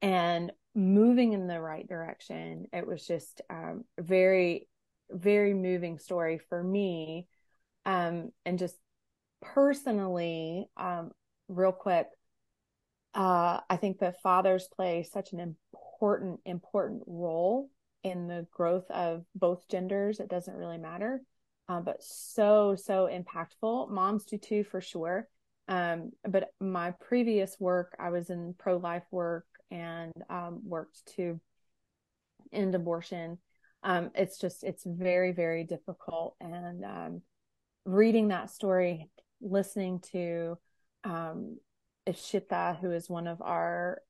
and 0.01 0.51
moving 0.73 1.33
in 1.33 1.47
the 1.47 1.59
right 1.59 1.87
direction. 1.87 2.67
It 2.71 2.87
was 2.87 3.05
just 3.05 3.41
um, 3.49 3.83
very, 3.99 4.69
very 5.09 5.53
moving 5.53 5.97
story 5.97 6.39
for 6.49 6.63
me. 6.63 7.27
Um, 7.85 8.31
and 8.45 8.59
just 8.59 8.75
personally, 9.41 10.69
um, 10.77 11.11
real 11.47 11.71
quick, 11.71 12.07
uh, 13.13 13.59
I 13.69 13.77
think 13.77 13.99
that 13.99 14.21
fathers 14.21 14.69
play 14.73 15.03
such 15.03 15.33
an 15.33 15.39
important, 15.39 16.41
important 16.45 17.03
role 17.07 17.69
in 18.07 18.27
the 18.27 18.47
growth 18.51 18.89
of 18.89 19.23
both 19.35 19.67
genders. 19.67 20.19
It 20.19 20.29
doesn't 20.29 20.55
really 20.55 20.77
matter, 20.77 21.21
uh, 21.69 21.81
but 21.81 22.03
so, 22.03 22.75
so 22.75 23.07
impactful. 23.11 23.89
Moms 23.89 24.25
do 24.25 24.37
too, 24.37 24.63
for 24.63 24.81
sure. 24.81 25.27
Um, 25.67 26.11
but 26.27 26.49
my 26.59 26.91
previous 26.91 27.59
work, 27.59 27.95
I 27.99 28.09
was 28.09 28.29
in 28.29 28.55
pro 28.57 28.77
life 28.77 29.03
work 29.11 29.45
and 29.69 30.13
um, 30.29 30.61
worked 30.63 31.05
to 31.17 31.39
end 32.53 32.73
abortion. 32.73 33.37
Um, 33.83 34.11
it's 34.15 34.39
just, 34.39 34.63
it's 34.63 34.83
very, 34.85 35.33
very 35.33 35.63
difficult. 35.65 36.35
And 36.39 36.85
um, 36.85 37.21
reading 37.85 38.29
that 38.29 38.49
story, 38.49 39.09
listening 39.41 39.99
to 40.11 40.57
um, 41.03 41.57
Ishita, 42.07 42.79
who 42.79 42.91
is 42.91 43.09
one 43.09 43.27
of 43.27 43.41
our 43.41 44.01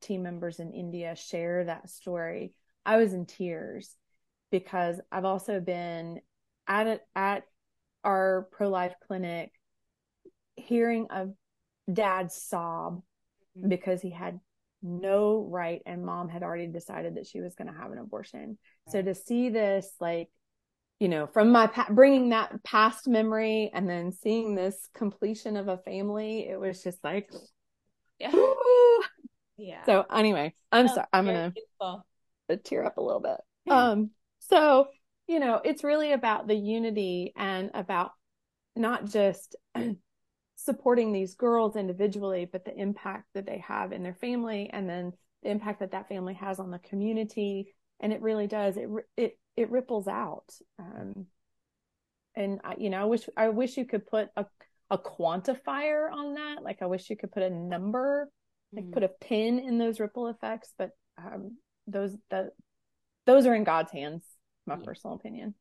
team 0.00 0.22
members 0.22 0.58
in 0.58 0.72
India, 0.72 1.14
share 1.14 1.64
that 1.64 1.88
story, 1.88 2.52
I 2.86 2.96
was 2.96 3.12
in 3.12 3.26
tears 3.26 3.96
because 4.50 5.00
I've 5.10 5.24
also 5.24 5.60
been 5.60 6.20
at 6.66 6.86
it 6.86 7.02
at 7.14 7.44
our 8.02 8.48
pro 8.52 8.68
life 8.68 8.94
clinic 9.06 9.50
hearing 10.56 11.06
a 11.10 11.28
dad 11.92 12.30
sob 12.30 13.02
mm-hmm. 13.58 13.68
because 13.68 14.00
he 14.00 14.10
had 14.10 14.40
no 14.82 15.46
right 15.50 15.80
and 15.86 16.04
mom 16.04 16.28
had 16.28 16.42
already 16.42 16.66
decided 16.66 17.16
that 17.16 17.26
she 17.26 17.40
was 17.40 17.54
going 17.54 17.72
to 17.72 17.78
have 17.78 17.90
an 17.90 17.98
abortion. 17.98 18.58
So 18.88 19.00
to 19.00 19.14
see 19.14 19.48
this 19.48 19.90
like 19.98 20.28
you 21.00 21.08
know 21.08 21.26
from 21.26 21.50
my 21.50 21.66
pa- 21.66 21.88
bringing 21.90 22.30
that 22.30 22.62
past 22.62 23.08
memory 23.08 23.70
and 23.74 23.88
then 23.88 24.12
seeing 24.12 24.54
this 24.54 24.88
completion 24.94 25.56
of 25.56 25.68
a 25.68 25.78
family 25.78 26.48
it 26.48 26.58
was 26.58 26.82
just 26.82 27.02
like 27.02 27.30
yeah. 28.18 28.32
Yeah. 29.56 29.84
So 29.86 30.04
anyway 30.10 30.54
i'm 30.72 30.88
sorry 30.88 31.06
i'm 31.12 31.26
gonna 31.26 31.52
tear 32.64 32.84
up 32.84 32.96
a 32.98 33.02
little 33.02 33.20
bit 33.20 33.40
um 33.70 34.10
so 34.40 34.86
you 35.26 35.38
know 35.38 35.60
it's 35.64 35.84
really 35.84 36.12
about 36.12 36.46
the 36.46 36.54
unity 36.54 37.32
and 37.36 37.70
about 37.74 38.12
not 38.76 39.06
just 39.06 39.56
supporting 40.56 41.12
these 41.12 41.34
girls 41.34 41.76
individually, 41.76 42.48
but 42.50 42.64
the 42.64 42.76
impact 42.76 43.26
that 43.34 43.46
they 43.46 43.58
have 43.58 43.92
in 43.92 44.02
their 44.02 44.14
family 44.14 44.70
and 44.72 44.88
then 44.88 45.12
the 45.42 45.50
impact 45.50 45.80
that 45.80 45.92
that 45.92 46.08
family 46.08 46.34
has 46.34 46.58
on 46.58 46.70
the 46.70 46.78
community. 46.78 47.74
And 48.00 48.12
it 48.12 48.22
really 48.22 48.46
does, 48.46 48.76
it, 48.76 48.88
it, 49.16 49.38
it 49.56 49.70
ripples 49.70 50.08
out. 50.08 50.46
Um, 50.78 51.26
and 52.34 52.60
I, 52.64 52.74
you 52.78 52.90
know, 52.90 53.00
I 53.00 53.04
wish, 53.04 53.28
I 53.36 53.48
wish 53.50 53.76
you 53.76 53.84
could 53.84 54.06
put 54.06 54.28
a, 54.36 54.46
a 54.90 54.98
quantifier 54.98 56.10
on 56.10 56.34
that. 56.34 56.62
Like 56.62 56.82
I 56.82 56.86
wish 56.86 57.10
you 57.10 57.16
could 57.16 57.32
put 57.32 57.42
a 57.42 57.50
number, 57.50 58.28
like 58.72 58.86
mm. 58.86 58.92
put 58.92 59.04
a 59.04 59.10
pin 59.20 59.58
in 59.58 59.78
those 59.78 60.00
ripple 60.00 60.28
effects, 60.28 60.72
but, 60.78 60.90
um, 61.18 61.56
those, 61.86 62.16
that, 62.30 62.50
those 63.26 63.46
are 63.46 63.54
in 63.54 63.64
God's 63.64 63.92
hands, 63.92 64.22
my 64.66 64.76
yeah. 64.76 64.84
personal 64.84 65.16
opinion. 65.16 65.54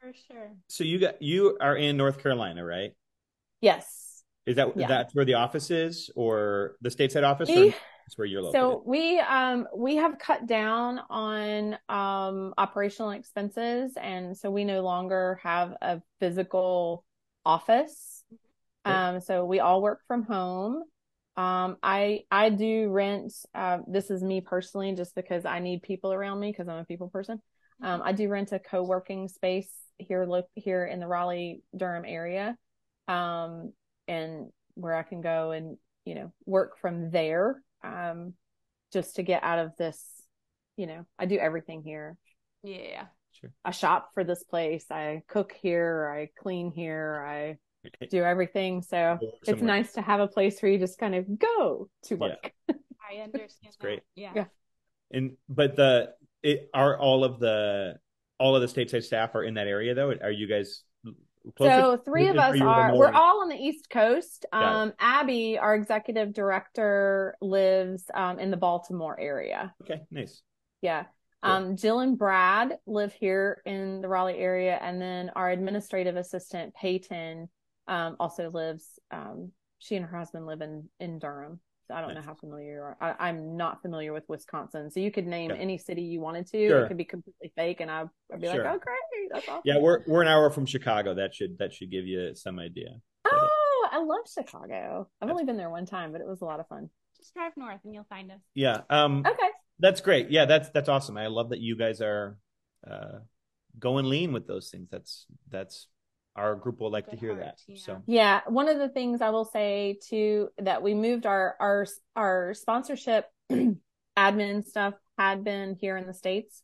For 0.00 0.12
sure. 0.30 0.52
So 0.68 0.84
you 0.84 0.98
got, 0.98 1.22
you 1.22 1.56
are 1.60 1.76
in 1.76 1.96
North 1.96 2.22
Carolina, 2.22 2.64
right? 2.64 2.92
Yes. 3.60 4.22
Is 4.46 4.56
that 4.56 4.76
yeah. 4.76 4.86
that's 4.86 5.14
where 5.14 5.24
the 5.24 5.34
office 5.34 5.70
is, 5.70 6.10
or 6.14 6.76
the 6.82 6.90
stateside 6.90 7.24
office, 7.24 7.48
we, 7.48 7.68
or 7.68 7.70
that's 7.70 8.18
where 8.18 8.26
you're 8.26 8.42
located? 8.42 8.60
So 8.60 8.82
we 8.84 9.18
um 9.20 9.66
we 9.74 9.96
have 9.96 10.18
cut 10.18 10.46
down 10.46 11.00
on 11.08 11.78
um 11.88 12.52
operational 12.58 13.12
expenses, 13.12 13.94
and 13.98 14.36
so 14.36 14.50
we 14.50 14.64
no 14.64 14.82
longer 14.82 15.40
have 15.42 15.74
a 15.80 16.02
physical 16.20 17.06
office. 17.46 18.22
Um, 18.84 19.20
so 19.20 19.46
we 19.46 19.60
all 19.60 19.80
work 19.80 20.00
from 20.06 20.24
home. 20.24 20.82
Um, 21.36 21.76
I 21.82 22.20
I 22.30 22.50
do 22.50 22.88
rent. 22.90 23.32
Uh, 23.54 23.78
this 23.88 24.10
is 24.10 24.22
me 24.22 24.40
personally, 24.40 24.94
just 24.94 25.14
because 25.14 25.44
I 25.44 25.58
need 25.58 25.82
people 25.82 26.12
around 26.12 26.40
me 26.40 26.50
because 26.50 26.68
I'm 26.68 26.78
a 26.78 26.84
people 26.84 27.08
person. 27.08 27.40
Um, 27.82 28.02
I 28.04 28.12
do 28.12 28.28
rent 28.28 28.52
a 28.52 28.58
co-working 28.58 29.28
space 29.28 29.68
here, 29.98 30.24
look 30.26 30.46
here 30.54 30.84
in 30.84 31.00
the 31.00 31.06
Raleigh 31.06 31.62
Durham 31.76 32.04
area 32.06 32.56
um, 33.08 33.72
and 34.08 34.50
where 34.74 34.94
I 34.94 35.02
can 35.02 35.20
go 35.20 35.50
and, 35.50 35.76
you 36.04 36.14
know, 36.14 36.32
work 36.46 36.78
from 36.78 37.10
there, 37.10 37.62
um, 37.82 38.34
just 38.92 39.16
to 39.16 39.22
get 39.22 39.42
out 39.42 39.58
of 39.58 39.76
this, 39.76 40.02
you 40.76 40.86
know, 40.86 41.04
I 41.18 41.26
do 41.26 41.36
everything 41.36 41.82
here. 41.82 42.16
Yeah. 42.62 43.06
Sure. 43.32 43.50
I 43.64 43.72
shop 43.72 44.10
for 44.14 44.24
this 44.24 44.42
place. 44.44 44.86
I 44.90 45.22
cook 45.28 45.52
here. 45.60 46.12
I 46.14 46.30
clean 46.40 46.70
here. 46.70 47.24
I 47.26 47.56
do 48.10 48.22
everything. 48.22 48.82
So 48.82 49.18
it's 49.46 49.62
nice 49.62 49.92
to 49.92 50.02
have 50.02 50.20
a 50.20 50.28
place 50.28 50.60
where 50.60 50.70
you 50.70 50.78
just 50.78 50.98
kind 50.98 51.14
of 51.14 51.38
go 51.38 51.88
to 52.04 52.14
work. 52.16 52.52
Yeah. 52.68 52.74
I 53.10 53.22
understand. 53.22 53.50
That's 53.64 53.76
great. 53.76 54.00
Yeah. 54.14 54.32
Yeah. 54.34 54.44
And 55.12 55.32
but 55.48 55.76
the 55.76 56.14
it 56.42 56.70
are 56.74 56.98
all 56.98 57.24
of 57.24 57.38
the 57.38 57.96
all 58.38 58.56
of 58.56 58.62
the 58.62 58.68
stateside 58.68 59.04
staff 59.04 59.34
are 59.34 59.44
in 59.44 59.54
that 59.54 59.66
area 59.66 59.94
though. 59.94 60.12
Are 60.22 60.30
you 60.30 60.46
guys 60.46 60.82
so 61.58 62.00
three 62.04 62.28
of 62.28 62.36
us 62.36 62.58
are 62.60 62.96
we're 62.96 63.12
all 63.12 63.42
on 63.42 63.48
the 63.48 63.56
east 63.56 63.90
coast 63.90 64.46
um 64.52 64.92
abby 64.98 65.58
our 65.58 65.74
executive 65.74 66.32
director 66.32 67.36
lives 67.42 68.04
um 68.14 68.38
in 68.38 68.50
the 68.50 68.56
baltimore 68.56 69.18
area 69.20 69.74
okay 69.82 70.00
nice 70.10 70.42
yeah 70.80 71.04
um 71.42 71.76
jill 71.76 72.00
and 72.00 72.16
brad 72.16 72.78
live 72.86 73.12
here 73.12 73.60
in 73.66 74.00
the 74.00 74.08
raleigh 74.08 74.38
area 74.38 74.78
and 74.80 75.00
then 75.00 75.30
our 75.36 75.50
administrative 75.50 76.16
assistant 76.16 76.74
peyton 76.74 77.48
um 77.88 78.16
also 78.18 78.50
lives 78.50 78.98
um 79.10 79.50
she 79.78 79.96
and 79.96 80.06
her 80.06 80.18
husband 80.18 80.46
live 80.46 80.60
in 80.60 80.88
in 81.00 81.18
durham 81.18 81.60
So 81.86 81.94
I 81.94 82.00
don't 82.00 82.14
nice. 82.14 82.24
know 82.24 82.30
how 82.30 82.34
familiar 82.34 82.74
you 82.74 82.80
are. 82.80 82.96
I, 83.18 83.28
am 83.28 83.56
not 83.58 83.82
familiar 83.82 84.12
with 84.14 84.24
Wisconsin, 84.26 84.90
so 84.90 85.00
you 85.00 85.10
could 85.10 85.26
name 85.26 85.50
yeah. 85.50 85.56
any 85.56 85.76
city 85.76 86.00
you 86.00 86.20
wanted 86.20 86.46
to. 86.46 86.68
Sure. 86.68 86.84
It 86.84 86.88
could 86.88 86.96
be 86.96 87.04
completely 87.04 87.52
fake, 87.54 87.80
and 87.80 87.90
I'd, 87.90 88.08
I'd 88.32 88.40
be 88.40 88.46
sure. 88.46 88.64
like, 88.64 88.72
"Oh, 88.74 88.78
great, 88.78 89.28
that's 89.30 89.48
awesome." 89.48 89.62
Yeah, 89.66 89.78
we're 89.78 90.02
we're 90.06 90.22
an 90.22 90.28
hour 90.28 90.48
from 90.48 90.64
Chicago. 90.64 91.14
That 91.14 91.34
should 91.34 91.58
that 91.58 91.74
should 91.74 91.90
give 91.90 92.06
you 92.06 92.34
some 92.34 92.58
idea. 92.58 92.88
Oh, 93.26 93.88
I 93.92 93.98
love 93.98 94.24
Chicago. 94.32 95.10
I've 95.20 95.28
only 95.28 95.44
been 95.44 95.58
there 95.58 95.68
one 95.68 95.84
time, 95.84 96.10
but 96.10 96.22
it 96.22 96.26
was 96.26 96.40
a 96.40 96.46
lot 96.46 96.58
of 96.58 96.66
fun. 96.68 96.88
Just 97.18 97.34
drive 97.34 97.52
north, 97.54 97.80
and 97.84 97.92
you'll 97.92 98.04
find 98.08 98.32
us. 98.32 98.40
Yeah. 98.54 98.80
Um. 98.88 99.22
Okay. 99.26 99.50
That's 99.78 100.00
great. 100.00 100.30
Yeah, 100.30 100.46
that's 100.46 100.70
that's 100.70 100.88
awesome. 100.88 101.18
I 101.18 101.26
love 101.26 101.50
that 101.50 101.60
you 101.60 101.76
guys 101.76 102.00
are 102.00 102.38
uh, 102.90 103.18
going 103.78 104.06
lean 104.06 104.32
with 104.32 104.46
those 104.46 104.70
things. 104.70 104.88
That's 104.90 105.26
that's 105.50 105.88
our 106.36 106.54
group 106.56 106.80
will 106.80 106.90
like 106.90 107.06
Good 107.06 107.12
to 107.12 107.16
hear 107.18 107.34
heart, 107.34 107.44
that. 107.44 107.58
yeah. 107.68 107.76
So 107.78 108.02
Yeah, 108.06 108.40
one 108.48 108.68
of 108.68 108.78
the 108.78 108.88
things 108.88 109.20
I 109.20 109.30
will 109.30 109.44
say 109.44 109.98
too 110.08 110.48
that 110.58 110.82
we 110.82 110.94
moved 110.94 111.26
our 111.26 111.56
our 111.60 111.86
our 112.16 112.54
sponsorship 112.54 113.26
admin 114.18 114.64
stuff 114.64 114.94
had 115.18 115.44
been 115.44 115.76
here 115.80 115.96
in 115.96 116.06
the 116.06 116.14
states. 116.14 116.62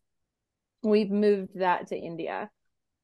We've 0.82 1.10
moved 1.10 1.58
that 1.58 1.88
to 1.88 1.96
India. 1.96 2.50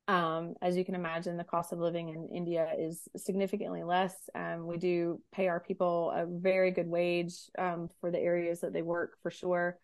Um, 0.08 0.54
as 0.62 0.76
you 0.76 0.84
can 0.84 0.94
imagine, 0.94 1.36
the 1.36 1.44
cost 1.44 1.72
of 1.72 1.80
living 1.80 2.10
in 2.10 2.28
India 2.34 2.68
is 2.78 3.08
significantly 3.16 3.82
less. 3.82 4.14
Um, 4.34 4.66
we 4.66 4.76
do 4.76 5.20
pay 5.32 5.48
our 5.48 5.58
people 5.60 6.12
a 6.14 6.26
very 6.26 6.70
good 6.70 6.86
wage 6.86 7.34
um, 7.58 7.88
for 8.00 8.10
the 8.10 8.20
areas 8.20 8.60
that 8.60 8.72
they 8.72 8.82
work 8.82 9.16
for 9.22 9.30
sure. 9.32 9.78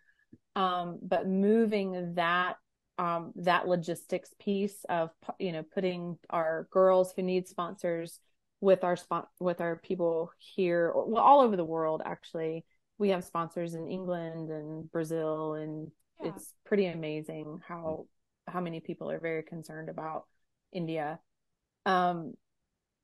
Um, 0.54 0.98
but 1.02 1.26
moving 1.26 2.14
that 2.14 2.54
um, 2.98 3.32
that 3.36 3.66
logistics 3.66 4.30
piece 4.38 4.84
of 4.88 5.10
you 5.38 5.52
know 5.52 5.62
putting 5.62 6.18
our 6.30 6.68
girls 6.70 7.12
who 7.14 7.22
need 7.22 7.48
sponsors 7.48 8.20
with 8.60 8.84
our 8.84 8.96
spot 8.96 9.28
with 9.40 9.60
our 9.60 9.76
people 9.76 10.32
here, 10.38 10.88
or, 10.88 11.06
well, 11.08 11.22
all 11.22 11.40
over 11.40 11.56
the 11.56 11.64
world. 11.64 12.02
Actually, 12.04 12.64
we 12.98 13.08
have 13.10 13.24
sponsors 13.24 13.74
in 13.74 13.88
England 13.88 14.50
and 14.50 14.90
Brazil, 14.92 15.54
and 15.54 15.90
Yeah. 16.20 16.30
it's 16.30 16.54
pretty 16.64 16.86
amazing 16.86 17.60
how 17.66 18.06
how 18.46 18.60
many 18.60 18.80
people 18.80 19.10
are 19.10 19.18
very 19.20 19.42
concerned 19.42 19.88
about 19.88 20.26
India. 20.72 21.20
Um, 21.86 22.34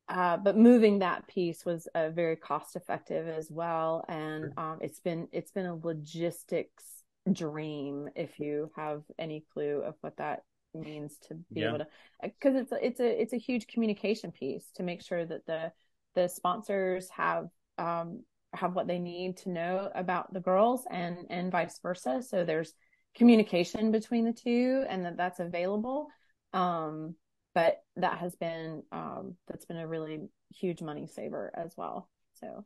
uh, 0.08 0.36
but 0.38 0.56
moving 0.56 1.00
that 1.00 1.26
piece 1.26 1.64
was 1.64 1.86
uh, 1.94 2.10
very 2.10 2.36
cost 2.36 2.76
effective 2.76 3.28
as 3.28 3.50
well, 3.50 4.04
and 4.08 4.52
um, 4.56 4.78
it's 4.80 5.00
been 5.00 5.28
it's 5.32 5.50
been 5.50 5.66
a 5.66 5.74
logistics 5.74 6.97
dream 7.32 8.08
if 8.16 8.38
you 8.38 8.70
have 8.76 9.02
any 9.18 9.44
clue 9.52 9.82
of 9.84 9.94
what 10.00 10.16
that 10.16 10.42
means 10.74 11.16
to 11.28 11.34
be 11.54 11.62
Yeah. 11.62 11.68
able 11.68 11.78
to 11.78 11.86
because 12.22 12.54
it's 12.54 12.72
a, 12.72 12.86
it's 12.86 13.00
a 13.00 13.22
it's 13.22 13.32
a 13.32 13.38
huge 13.38 13.66
communication 13.66 14.30
piece 14.30 14.70
to 14.74 14.82
make 14.82 15.02
sure 15.02 15.24
that 15.24 15.46
the 15.46 15.72
the 16.14 16.28
sponsors 16.28 17.08
have 17.10 17.48
um 17.78 18.22
have 18.54 18.74
what 18.74 18.86
they 18.86 18.98
need 18.98 19.36
to 19.36 19.50
know 19.50 19.90
about 19.94 20.32
the 20.32 20.40
girls 20.40 20.84
and 20.90 21.26
and 21.30 21.52
vice 21.52 21.78
versa 21.82 22.22
so 22.22 22.44
there's 22.44 22.74
communication 23.14 23.90
between 23.90 24.24
the 24.24 24.32
two 24.32 24.84
and 24.88 25.04
that 25.04 25.16
that's 25.16 25.40
available 25.40 26.08
um 26.52 27.14
but 27.54 27.82
that 27.96 28.18
has 28.18 28.34
been 28.36 28.82
um 28.92 29.34
that's 29.48 29.64
been 29.64 29.78
a 29.78 29.86
really 29.86 30.20
huge 30.54 30.82
money 30.82 31.06
saver 31.06 31.50
as 31.54 31.72
well 31.76 32.08
so 32.40 32.64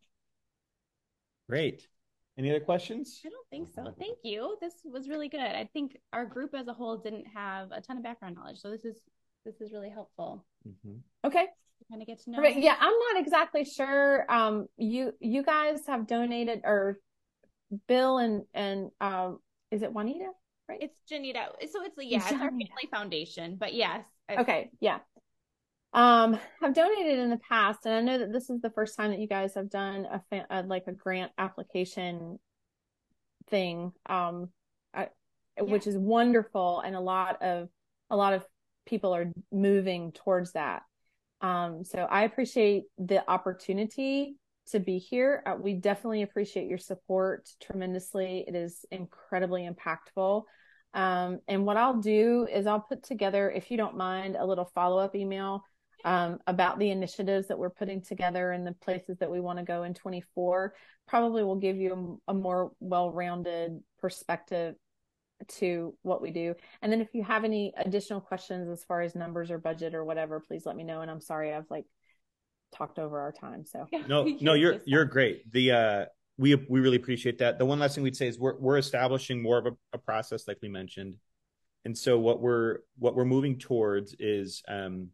great. 1.49 1.89
Any 2.39 2.51
other 2.51 2.61
questions? 2.61 3.21
I 3.27 3.29
don't 3.29 3.49
think 3.51 3.69
so. 3.75 3.93
Thank 3.99 4.19
you. 4.25 4.57
This 4.61 4.75
was 4.85 5.09
really 5.09 5.29
good. 5.29 5.41
I 5.41 5.69
think 5.73 5.99
our 6.13 6.25
group 6.25 6.55
as 6.55 6.67
a 6.67 6.73
whole 6.73 6.97
didn't 6.97 7.27
have 7.35 7.71
a 7.73 7.81
ton 7.81 7.99
of 7.99 8.03
background 8.03 8.37
knowledge, 8.37 8.59
so 8.59 8.71
this 8.71 8.85
is 8.85 8.97
this 9.45 9.61
is 9.61 9.73
really 9.73 9.91
helpful 9.91 10.47
Mhm. 10.69 11.01
okay 11.25 11.49
kind 11.91 12.01
of 12.01 12.07
get 12.07 12.21
to 12.23 12.31
know. 12.31 12.39
Perfect. 12.39 12.59
yeah 12.61 12.77
i'm 12.79 12.97
not 12.97 13.21
exactly 13.21 13.65
sure 13.65 14.25
um 14.33 14.69
you 14.77 15.13
you 15.19 15.43
guys 15.43 15.85
have 15.89 16.07
donated 16.07 16.61
or 16.63 17.01
bill 17.89 18.19
and 18.19 18.45
and 18.55 18.93
um 19.01 19.41
is 19.73 19.83
it 19.83 19.93
juanita 19.93 20.31
Right. 20.69 20.79
It's 20.81 20.95
Janita. 21.11 21.49
So 21.73 21.83
it's 21.85 21.97
yeah, 21.99 22.19
it's 22.19 22.33
our 22.33 22.39
family 22.51 22.89
foundation. 22.93 23.57
But 23.57 23.75
yes. 23.75 24.05
I- 24.29 24.37
okay 24.37 24.71
yeah 24.81 25.01
um 25.95 26.39
have 26.61 26.75
donated 26.75 27.19
in 27.19 27.29
the 27.29 27.41
past 27.49 27.81
and 27.85 27.95
i 27.95 28.01
know 28.01 28.19
that 28.19 28.33
this 28.33 28.49
is 28.49 28.61
the 28.63 28.71
first 28.71 28.97
time 28.97 29.11
that 29.11 29.21
you 29.21 29.29
guys 29.29 29.55
have 29.55 29.69
done 29.69 30.07
a, 30.07 30.45
a 30.51 30.63
like 30.63 30.85
a 30.87 30.93
grant 30.93 31.31
application 31.39 32.39
thing. 33.49 33.93
Um 34.07 34.49
I, 34.95 35.09
which 35.59 35.87
is 35.87 35.97
wonderful 35.97 36.81
and 36.81 36.97
a 36.97 37.01
lot 37.01 37.43
of 37.43 37.69
a 38.11 38.17
lot 38.17 38.33
of 38.33 38.45
people 38.87 39.15
are 39.15 39.33
moving 39.53 40.13
towards 40.13 40.53
that. 40.53 40.83
Um 41.41 41.85
so 41.85 41.99
i 41.99 42.23
appreciate 42.23 42.85
the 42.99 43.29
opportunity 43.31 44.37
to 44.71 44.81
be 44.81 44.99
here. 44.99 45.43
Uh, 45.45 45.57
we 45.61 45.75
definitely 45.75 46.23
appreciate 46.23 46.69
your 46.69 46.79
support 46.79 47.49
tremendously. 47.61 48.45
It 48.47 48.55
is 48.55 48.85
incredibly 48.91 49.69
impactful. 49.69 50.45
Um, 50.95 51.41
and 51.49 51.65
what 51.65 51.77
I'll 51.77 52.01
do 52.01 52.47
is 52.51 52.67
I'll 52.67 52.81
put 52.81 53.03
together, 53.03 53.51
if 53.51 53.71
you 53.71 53.77
don't 53.77 53.97
mind, 53.97 54.37
a 54.37 54.47
little 54.47 54.71
follow 54.75 54.99
up 54.99 55.17
email 55.17 55.65
um, 56.05 56.39
about 56.47 56.79
the 56.79 56.91
initiatives 56.91 57.49
that 57.49 57.59
we're 57.59 57.71
putting 57.71 58.03
together 58.03 58.53
and 58.53 58.67
the 58.67 58.73
places 58.73 59.19
that 59.19 59.31
we 59.31 59.41
want 59.41 59.59
to 59.59 59.65
go 59.65 59.85
in 59.85 59.95
24. 59.95 60.75
Probably 61.07 61.45
will 61.45 61.57
give 61.57 61.77
you 61.77 62.21
a, 62.29 62.33
a 62.33 62.35
more 62.35 62.73
well 62.81 63.11
rounded 63.11 63.81
perspective 64.01 64.77
to 65.49 65.95
what 66.03 66.23
we 66.23 66.31
do. 66.31 66.55
And 66.81 66.93
then 66.93 67.01
if 67.01 67.09
you 67.15 67.23
have 67.25 67.45
any 67.45 67.73
additional 67.77 68.21
questions 68.21 68.69
as 68.69 68.85
far 68.85 69.03
as 69.03 69.15
numbers 69.15 69.51
or 69.51 69.59
budget 69.59 69.95
or 69.95 70.05
whatever, 70.05 70.41
please 70.41 70.65
let 70.67 70.77
me 70.77 70.85
know. 70.85 71.01
And 71.01 71.11
I'm 71.11 71.21
sorry 71.21 71.53
I've 71.53 71.71
like 71.71 71.87
talked 72.73 72.99
over 72.99 73.21
our 73.21 73.33
time. 73.33 73.65
So 73.65 73.87
No, 74.07 74.25
no, 74.41 74.55
you're 74.55 74.81
you're 74.85 75.05
great. 75.05 75.51
The 75.53 75.73
uh 75.73 76.05
we 76.39 76.55
we 76.55 76.81
really 76.81 76.97
appreciate 76.97 77.39
that. 77.39 77.59
The 77.59 77.67
one 77.67 77.79
last 77.79 77.95
thing 77.95 78.05
we'd 78.05 78.17
say 78.17 78.29
is 78.29 78.39
we're 78.39 78.59
we're 78.59 78.79
establishing 78.79 79.43
more 79.43 79.59
of 79.59 79.67
a, 79.67 79.73
a 79.93 79.99
process 79.99 80.49
like 80.49 80.59
we 80.63 80.69
mentioned. 80.69 81.17
And 81.85 81.97
so 81.97 82.19
what 82.19 82.41
we're 82.41 82.79
what 82.99 83.15
we're 83.15 83.25
moving 83.25 83.59
towards 83.59 84.15
is 84.19 84.63
um 84.69 85.09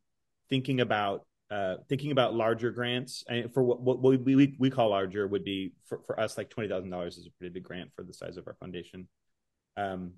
thinking 0.51 0.81
about 0.81 1.25
uh 1.51 1.77
thinking 1.89 2.11
about 2.11 2.35
larger 2.35 2.71
grants 2.71 3.25
and 3.29 3.53
for 3.53 3.63
what 3.63 3.81
what 3.81 4.01
we 4.03 4.35
we, 4.35 4.57
we 4.59 4.71
call 4.71 4.91
larger 4.91 5.27
would 5.27 5.45
be 5.45 5.73
for, 5.87 6.01
for 6.07 6.19
us 6.21 6.37
like 6.37 6.51
twenty 6.51 6.69
thousand 6.69 6.91
dollars 6.91 7.17
is 7.17 7.27
a 7.27 7.31
pretty 7.39 7.53
big 7.53 7.63
grant 7.63 7.91
for 7.95 8.03
the 8.03 8.13
size 8.13 8.37
of 8.37 8.47
our 8.47 8.55
foundation. 8.55 9.09
Um 9.77 10.13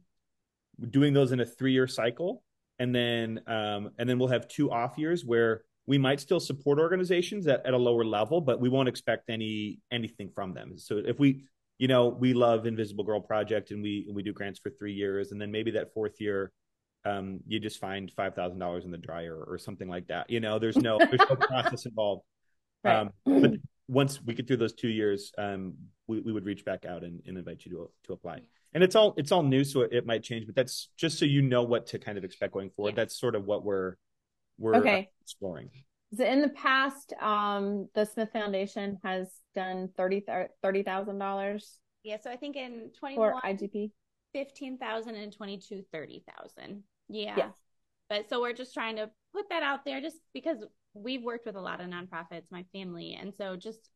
doing 0.88 1.12
those 1.12 1.32
in 1.32 1.40
a 1.40 1.46
three 1.46 1.72
year 1.72 1.86
cycle 1.86 2.42
and 2.78 2.94
then 2.94 3.40
um 3.46 3.90
and 3.98 4.08
then 4.08 4.18
we'll 4.18 4.28
have 4.28 4.48
two 4.48 4.72
off 4.72 4.98
years 4.98 5.24
where 5.24 5.62
we 5.90 5.98
might 5.98 6.20
still 6.20 6.38
support 6.38 6.78
organizations 6.78 7.48
at, 7.48 7.66
at 7.66 7.74
a 7.74 7.76
lower 7.76 8.04
level, 8.04 8.40
but 8.40 8.60
we 8.60 8.68
won't 8.68 8.88
expect 8.88 9.28
any 9.28 9.80
anything 9.90 10.30
from 10.32 10.54
them. 10.54 10.78
So 10.78 10.98
if 11.04 11.18
we, 11.18 11.44
you 11.78 11.88
know, 11.88 12.06
we 12.08 12.32
love 12.32 12.64
Invisible 12.64 13.02
Girl 13.02 13.20
Project 13.20 13.72
and 13.72 13.82
we 13.82 14.04
and 14.06 14.14
we 14.14 14.22
do 14.22 14.32
grants 14.32 14.60
for 14.60 14.70
three 14.70 14.92
years, 14.92 15.32
and 15.32 15.40
then 15.40 15.50
maybe 15.50 15.72
that 15.72 15.92
fourth 15.92 16.20
year, 16.20 16.52
um, 17.04 17.40
you 17.46 17.58
just 17.60 17.78
find 17.78 18.10
five 18.16 18.34
thousand 18.34 18.58
dollars 18.58 18.84
in 18.84 18.90
the 18.90 18.98
dryer 18.98 19.36
or 19.46 19.58
something 19.58 19.88
like 19.88 20.06
that. 20.08 20.28
You 20.30 20.40
know, 20.40 20.58
there's 20.58 20.76
no 20.76 20.98
there's 20.98 21.20
no 21.28 21.36
process 21.40 21.86
involved. 21.86 22.22
Right. 22.84 22.96
Um, 22.96 23.10
but 23.24 23.52
once 23.88 24.20
we 24.22 24.34
get 24.34 24.46
through 24.46 24.58
those 24.58 24.74
two 24.74 24.88
years, 24.88 25.32
um, 25.38 25.74
we, 26.06 26.20
we 26.20 26.32
would 26.32 26.44
reach 26.44 26.64
back 26.64 26.84
out 26.84 27.02
and, 27.02 27.20
and 27.26 27.38
invite 27.38 27.64
you 27.64 27.72
to 27.72 27.90
to 28.04 28.12
apply. 28.12 28.40
And 28.72 28.84
it's 28.84 28.94
all 28.94 29.14
it's 29.16 29.32
all 29.32 29.42
new, 29.42 29.64
so 29.64 29.82
it, 29.82 29.92
it 29.92 30.06
might 30.06 30.22
change, 30.22 30.46
but 30.46 30.54
that's 30.54 30.90
just 30.96 31.18
so 31.18 31.24
you 31.24 31.42
know 31.42 31.62
what 31.62 31.86
to 31.88 31.98
kind 31.98 32.18
of 32.18 32.24
expect 32.24 32.52
going 32.52 32.70
forward. 32.70 32.90
Yeah. 32.90 32.96
That's 33.02 33.18
sort 33.18 33.34
of 33.34 33.44
what 33.44 33.64
we're 33.64 33.96
we're 34.58 34.76
Okay. 34.76 35.08
exploring. 35.22 35.70
So 36.16 36.24
in 36.24 36.42
the 36.42 36.48
past, 36.50 37.12
um, 37.20 37.88
the 37.94 38.04
Smith 38.04 38.30
Foundation 38.32 38.98
has 39.02 39.28
done 39.54 39.88
thirty 39.96 40.24
thirty 40.62 40.82
thousand 40.82 41.18
dollars 41.18 41.78
Yeah. 42.04 42.18
So 42.22 42.30
I 42.30 42.36
think 42.36 42.56
in 42.56 42.90
for 42.94 42.98
21, 43.00 43.40
IGP. 43.44 43.90
15,000 44.32 45.16
and 45.16 45.32
22, 45.36 45.82
30,000. 45.92 46.84
Yeah. 47.10 47.34
Yes. 47.36 47.52
But 48.08 48.28
so 48.28 48.40
we're 48.40 48.52
just 48.54 48.74
trying 48.74 48.96
to 48.96 49.10
put 49.32 49.48
that 49.50 49.62
out 49.62 49.84
there 49.84 50.00
just 50.00 50.16
because 50.34 50.58
we've 50.94 51.22
worked 51.22 51.46
with 51.46 51.56
a 51.56 51.60
lot 51.60 51.80
of 51.80 51.86
nonprofits, 51.88 52.50
my 52.50 52.64
family. 52.72 53.16
And 53.20 53.32
so 53.34 53.54
just, 53.56 53.88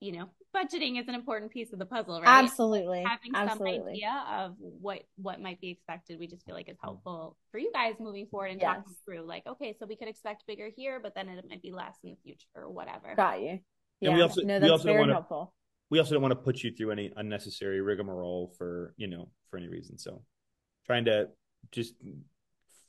you 0.00 0.10
know, 0.12 0.26
budgeting 0.54 1.00
is 1.00 1.06
an 1.06 1.14
important 1.14 1.52
piece 1.52 1.72
of 1.72 1.78
the 1.78 1.86
puzzle, 1.86 2.20
right? 2.20 2.42
Absolutely, 2.42 3.04
Having 3.06 3.48
some 3.48 3.62
idea 3.66 4.24
of 4.30 4.56
what 4.58 5.02
what 5.16 5.40
might 5.40 5.60
be 5.60 5.70
expected, 5.70 6.18
we 6.18 6.26
just 6.26 6.44
feel 6.44 6.56
like 6.56 6.68
is 6.68 6.76
helpful 6.82 7.36
for 7.52 7.58
you 7.58 7.70
guys 7.72 7.94
moving 8.00 8.26
forward 8.26 8.50
and 8.50 8.60
Yes. 8.60 8.76
talking 8.78 8.94
through 9.04 9.22
like, 9.26 9.46
okay, 9.46 9.76
so 9.78 9.86
we 9.86 9.94
could 9.96 10.08
expect 10.08 10.42
bigger 10.48 10.68
here, 10.76 10.98
but 11.00 11.14
then 11.14 11.28
it 11.28 11.44
might 11.48 11.62
be 11.62 11.70
less 11.72 11.96
in 12.02 12.10
the 12.10 12.16
future 12.24 12.48
or 12.56 12.68
whatever. 12.70 13.14
Got 13.16 13.40
you. 13.42 13.48
And 13.50 13.60
Yeah, 14.00 14.14
we 14.16 14.22
also- 14.22 14.42
no, 14.42 14.54
we 14.54 14.60
that's 14.60 14.72
also 14.72 14.84
very 14.84 14.98
wanna- 14.98 15.12
helpful. 15.12 15.54
we 15.90 16.00
also 16.00 16.14
don't 16.14 16.22
want 16.22 16.32
to 16.32 16.40
put 16.40 16.64
you 16.64 16.72
through 16.72 16.90
any 16.90 17.12
unnecessary 17.16 17.80
rigmarole 17.80 18.48
for 18.58 18.94
you 18.96 19.06
know 19.06 19.30
for 19.50 19.58
any 19.58 19.68
reason 19.68 19.96
so 19.98 20.24
trying 20.86 21.04
to 21.04 21.28
just 21.70 21.94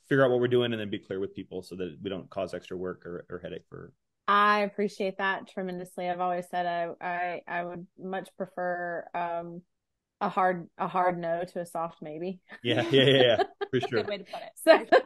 figure 0.08 0.24
out 0.24 0.30
what 0.30 0.40
we're 0.40 0.48
doing 0.48 0.72
and 0.72 0.80
then 0.80 0.90
be 0.90 0.98
clear 0.98 1.20
with 1.20 1.34
people 1.34 1.62
so 1.62 1.74
that 1.76 1.96
we 2.02 2.10
don't 2.10 2.28
cause 2.30 2.54
extra 2.54 2.76
work 2.76 3.04
or, 3.06 3.26
or 3.30 3.38
headache 3.38 3.64
for 3.68 3.92
I 4.26 4.60
appreciate 4.60 5.18
that 5.18 5.48
tremendously. 5.48 6.08
I've 6.08 6.20
always 6.20 6.48
said 6.48 6.66
I 6.66 6.88
I, 7.06 7.42
I 7.46 7.64
would 7.64 7.86
much 7.98 8.30
prefer 8.36 9.06
um, 9.14 9.62
a 10.20 10.28
hard 10.28 10.68
a 10.78 10.88
hard 10.88 11.18
no 11.18 11.44
to 11.44 11.60
a 11.60 11.66
soft 11.66 12.02
maybe. 12.02 12.40
yeah 12.62 12.82
yeah 12.90 13.04
yeah, 13.04 13.22
yeah 13.22 13.36
for 13.70 13.80
sure 13.80 13.98
Good 13.98 14.08
way 14.08 14.18
to 14.18 14.24
put 14.24 14.42
it. 14.42 14.52
So 14.90 15.00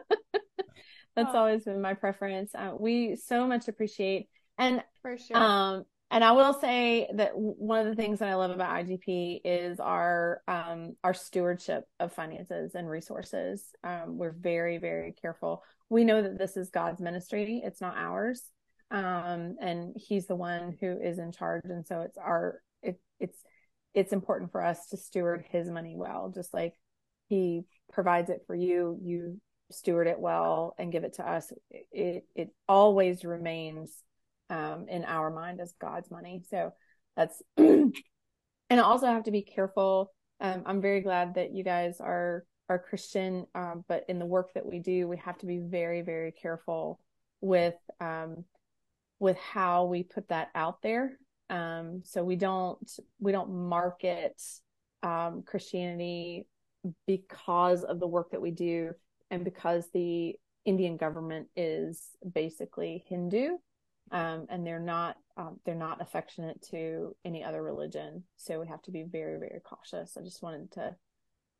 that's 1.17 1.35
Oh. 1.35 1.39
always 1.39 1.65
been 1.65 1.81
my 1.83 1.95
preference. 1.95 2.55
Uh, 2.55 2.73
we 2.79 3.17
so 3.17 3.47
much 3.47 3.69
appreciate 3.69 4.29
and 4.57 4.83
For 5.03 5.17
sure. 5.19 5.37
Um, 5.41 5.85
and 6.11 6.25
I 6.25 6.33
will 6.33 6.55
say 6.55 7.09
that 7.15 7.33
one 7.35 7.81
of 7.81 7.87
the 7.87 8.01
things 8.01 8.21
that 8.21 8.29
I 8.29 8.35
love 8.35 8.51
about 8.51 8.87
IGP 8.87 9.41
is 9.45 9.79
our 9.79 10.43
um, 10.49 10.97
our 11.05 11.13
stewardship 11.13 11.85
of 12.01 12.13
finances 12.13 12.75
and 12.75 12.89
resources. 12.89 13.65
Um, 13.85 14.17
we're 14.17 14.33
very 14.33 14.79
very 14.79 15.13
careful. 15.13 15.63
We 15.91 16.05
know 16.05 16.23
that 16.23 16.39
this 16.39 16.57
is 16.57 16.71
God's 16.71 17.01
ministry; 17.01 17.61
it's 17.63 17.81
not 17.81 17.97
ours, 17.97 18.43
um, 18.91 19.57
and 19.61 19.95
He's 19.97 20.27
the 20.27 20.37
one 20.37 20.77
who 20.81 20.99
is 20.99 21.19
in 21.19 21.31
charge. 21.33 21.65
And 21.65 21.87
so 21.87 22.01
it's 22.01 22.17
our 22.17 22.61
it, 22.83 22.99
it's 23.21 23.39
it's 23.93 24.13
important 24.13 24.51
for 24.51 24.63
us 24.63 24.87
to 24.89 24.97
steward 24.97 25.45
his 25.51 25.69
money 25.69 25.95
well, 25.95 26.33
just 26.35 26.55
like 26.55 26.75
he 27.29 27.65
provides 27.93 28.31
it 28.31 28.45
for 28.47 28.55
you, 28.55 28.99
you 29.03 29.41
steward 29.71 30.07
it 30.07 30.19
well 30.19 30.75
and 30.79 30.93
give 30.93 31.05
it 31.05 31.15
to 31.15 31.31
us. 31.31 31.53
It 31.71 32.25
it 32.35 32.49
always 32.67 33.25
remains 33.25 33.93
um, 34.51 34.87
in 34.89 35.05
our 35.05 35.31
mind 35.31 35.61
as 35.61 35.73
God's 35.81 36.11
money. 36.11 36.43
So 36.51 36.73
that's 37.17 37.43
and 37.57 37.93
I 38.71 38.79
also 38.79 39.07
have 39.07 39.25
to 39.25 39.31
be 39.31 39.43
careful. 39.43 40.13
Um, 40.41 40.63
I'm 40.67 40.81
very 40.81 41.01
glad 41.01 41.35
that 41.35 41.53
you 41.53 41.65
guys 41.65 42.01
are 42.01 42.45
are 42.69 42.79
Christian, 42.79 43.47
um, 43.55 43.85
but 43.89 44.05
in 44.09 44.19
the 44.19 44.27
work 44.27 44.53
that 44.55 44.67
we 44.67 44.79
do, 44.79 45.09
we 45.09 45.17
have 45.19 45.39
to 45.39 45.47
be 45.47 45.59
very 45.59 46.03
very 46.03 46.33
careful 46.33 47.01
with 47.41 47.77
um, 48.01 48.45
with 49.19 49.37
how 49.39 49.87
we 49.87 50.03
put 50.03 50.29
that 50.29 50.49
out 50.55 50.83
there. 50.83 51.19
Um, 51.51 52.03
so 52.05 52.23
we 52.23 52.37
don't 52.37 52.91
we 53.19 53.33
don't 53.33 53.51
market 53.51 54.41
um, 55.03 55.43
Christianity 55.47 56.47
because 57.07 57.85
of 57.85 58.01
the 58.01 58.07
work 58.07 58.31
that 58.31 58.41
we 58.41 58.51
do 58.51 58.93
and 59.31 59.45
because 59.45 59.89
the 59.93 60.37
Indian 60.65 60.97
government 60.97 61.49
is 61.57 62.11
basically 62.35 63.05
Hindu 63.09 63.57
um, 64.13 64.47
and 64.49 64.67
they're 64.67 64.81
not 64.81 65.17
um, 65.37 65.61
they're 65.65 65.75
not 65.75 66.01
affectionate 66.01 66.61
to 66.71 67.15
any 67.25 67.45
other 67.45 67.63
religion. 67.63 68.25
So 68.37 68.61
we 68.61 68.67
have 68.69 68.83
to 68.83 68.91
be 68.91 69.05
very 69.05 69.39
very 69.39 69.61
cautious. 69.65 70.17
I 70.17 70.23
just 70.23 70.43
wanted 70.43 70.73
to 70.73 70.97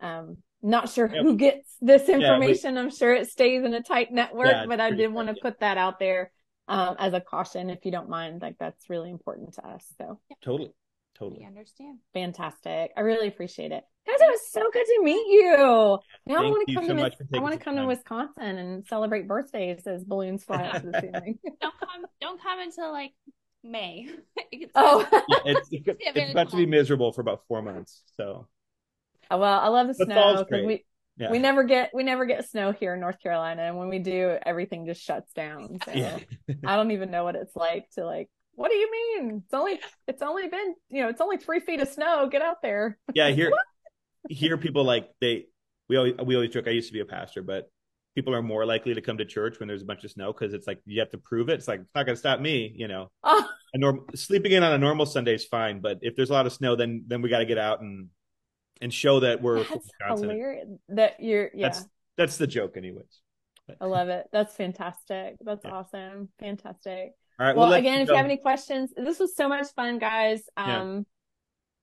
um, 0.01 0.39
not 0.63 0.89
sure 0.89 1.11
yep. 1.13 1.23
who 1.23 1.37
gets 1.37 1.77
this 1.81 2.09
information. 2.09 2.75
Yeah, 2.75 2.81
we, 2.81 2.87
I'm 2.87 2.95
sure 2.95 3.15
it 3.15 3.29
stays 3.29 3.65
in 3.65 3.75
a 3.75 3.83
tight 3.83 4.13
network, 4.13 4.47
yeah, 4.49 4.67
but 4.67 4.81
I 4.81 4.91
did 4.91 5.13
want 5.13 5.29
to 5.29 5.35
put 5.41 5.61
that 5.61 5.79
out 5.79 5.99
there 5.99 6.33
um, 6.67 6.97
as 6.99 7.15
a 7.15 7.21
caution, 7.21 7.71
if 7.71 7.85
you 7.85 7.91
don't 7.91 8.09
mind. 8.09 8.43
Like 8.43 8.57
that's 8.59 8.89
really 8.91 9.11
important 9.11 9.55
to 9.55 9.67
us. 9.67 9.85
So 9.99 10.21
totally, 10.43 10.73
totally 11.17 11.41
we 11.41 11.47
understand. 11.47 11.99
Fantastic. 12.15 12.93
I 12.97 13.01
really 13.01 13.29
appreciate 13.29 13.73
it, 13.73 13.85
guys. 14.19 14.29
It 14.29 14.31
was 14.31 14.51
so 14.51 14.71
good 14.73 14.85
to 14.85 15.01
meet 15.03 15.27
you. 15.29 15.99
Now 16.27 16.39
I 16.39 16.43
want 16.43 16.69
to 16.69 16.75
come 16.75 16.87
so 16.87 16.95
to 16.95 17.13
I 17.35 17.39
want 17.39 17.55
to 17.55 17.61
come 17.61 17.77
time. 17.77 17.85
to 17.85 17.89
Wisconsin 17.89 18.59
and 18.59 18.87
celebrate 18.87 19.27
birthdays 19.27 19.87
as 19.87 20.05
balloons 20.05 20.45
fly 20.45 20.65
up 20.65 20.83
to 20.83 20.91
the 20.91 21.01
ceiling. 21.13 21.39
don't 21.61 21.75
come. 21.79 22.07
Don't 22.21 22.43
come 22.43 22.61
until 22.61 22.93
like 22.93 23.13
May. 23.63 24.09
oh, 24.75 25.07
yeah, 25.13 25.21
it's, 25.47 25.69
it's, 25.73 25.99
it's 26.01 26.31
about 26.33 26.51
to 26.51 26.57
be 26.57 26.67
miserable 26.67 27.13
for 27.13 27.21
about 27.21 27.43
four 27.49 27.63
months. 27.63 28.03
So. 28.17 28.47
Oh, 29.31 29.39
well, 29.39 29.61
I 29.61 29.69
love 29.69 29.89
the, 29.89 29.95
the 29.95 30.05
snow 30.07 30.45
because 30.45 30.65
we 30.65 30.85
yeah. 31.19 31.31
we 31.31 31.39
never 31.39 31.65
get 31.65 31.91
we 31.93 32.03
never 32.03 32.25
get 32.25 32.49
snow 32.49 32.73
here 32.73 32.95
in 32.95 33.01
North 33.01 33.21
Carolina, 33.23 33.63
and 33.63 33.77
when 33.77 33.89
we 33.89 33.99
do, 33.99 34.37
everything 34.45 34.87
just 34.87 35.03
shuts 35.03 35.33
down. 35.33 35.79
So 35.85 35.93
yeah. 35.93 36.19
I 36.65 36.77
don't 36.77 36.93
even 36.93 37.11
know 37.11 37.25
what 37.25 37.35
it's 37.35 37.55
like 37.55 37.91
to 37.97 38.05
like. 38.07 38.31
What 38.55 38.71
do 38.71 38.77
you 38.77 38.91
mean? 38.91 39.43
It's 39.45 39.55
only 39.55 39.81
it's 40.07 40.23
only 40.23 40.49
been 40.49 40.75
you 40.89 41.03
know 41.03 41.09
it's 41.09 41.21
only 41.21 41.37
three 41.37 41.61
feet 41.61 41.81
of 41.81 41.89
snow. 41.89 42.29
Get 42.29 42.43
out 42.43 42.63
there. 42.63 42.99
Yeah, 43.15 43.31
here 43.31 43.51
here 44.29 44.57
people 44.57 44.85
like 44.85 45.11
they 45.21 45.47
we 45.89 45.97
always 45.97 46.15
we 46.25 46.35
always 46.35 46.51
joke. 46.51 46.69
I 46.69 46.73
used 46.73 46.89
to 46.89 46.93
be 46.93 47.01
a 47.01 47.05
pastor, 47.05 47.43
but 47.43 47.71
people 48.15 48.35
are 48.35 48.43
more 48.43 48.67
likely 48.67 48.95
to 48.95 49.01
come 49.01 49.19
to 49.19 49.25
church 49.25 49.59
when 49.59 49.69
there's 49.69 49.83
a 49.83 49.87
bunch 49.87 50.05
of 50.05 50.11
snow 50.11 50.33
because 50.33 50.53
it's 50.53 50.67
like 50.67 50.81
you 50.85 51.01
have 51.01 51.11
to 51.11 51.19
prove 51.19 51.49
it. 51.49 51.55
It's 51.55 51.69
like 51.69 51.81
it's 51.81 51.95
not 51.95 52.05
going 52.05 52.17
to 52.17 52.19
stop 52.19 52.41
me, 52.41 52.73
you 52.75 52.89
know. 52.89 53.11
Oh. 53.23 53.49
A 53.75 53.79
norm- 53.79 54.07
sleeping 54.15 54.53
in 54.53 54.63
on 54.63 54.73
a 54.73 54.79
normal 54.79 55.07
Sunday 55.07 55.35
is 55.35 55.45
fine, 55.45 55.81
but 55.81 55.99
if 56.01 56.17
there's 56.17 56.31
a 56.31 56.33
lot 56.33 56.47
of 56.47 56.53
snow, 56.53 56.77
then 56.77 57.05
then 57.07 57.23
we 57.23 57.29
got 57.29 57.39
to 57.39 57.47
get 57.47 57.59
out 57.59 57.81
and 57.81 58.09
and 58.81 58.93
show 58.93 59.21
that 59.21 59.43
we're 59.43 59.65
that's 59.65 60.21
hilarious. 60.21 60.67
That 60.91 61.21
you're 61.21 61.51
yeah. 61.55 61.69
That's 61.69 61.85
that's 62.17 62.37
the 62.37 62.47
joke, 62.47 62.77
anyways. 62.77 63.21
I 63.81 63.85
love 63.85 64.09
it. 64.09 64.27
That's 64.33 64.55
fantastic. 64.55 65.37
That's 65.43 65.65
yeah. 65.65 65.71
awesome. 65.71 66.31
Fantastic. 66.41 67.13
All 67.39 67.47
right. 67.47 67.55
Well, 67.55 67.69
we'll 67.69 67.77
again, 67.77 68.01
if 68.01 68.09
you 68.09 68.15
have 68.15 68.25
any 68.25 68.39
questions, 68.39 68.91
this 68.97 69.19
was 69.19 69.37
so 69.37 69.49
much 69.49 69.67
fun, 69.77 69.99
guys. 69.99 70.43
Um, 70.57 71.07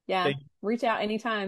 yeah 0.07 0.31
reach 0.65 0.83
out 0.83 1.01
anytime. 1.01 1.43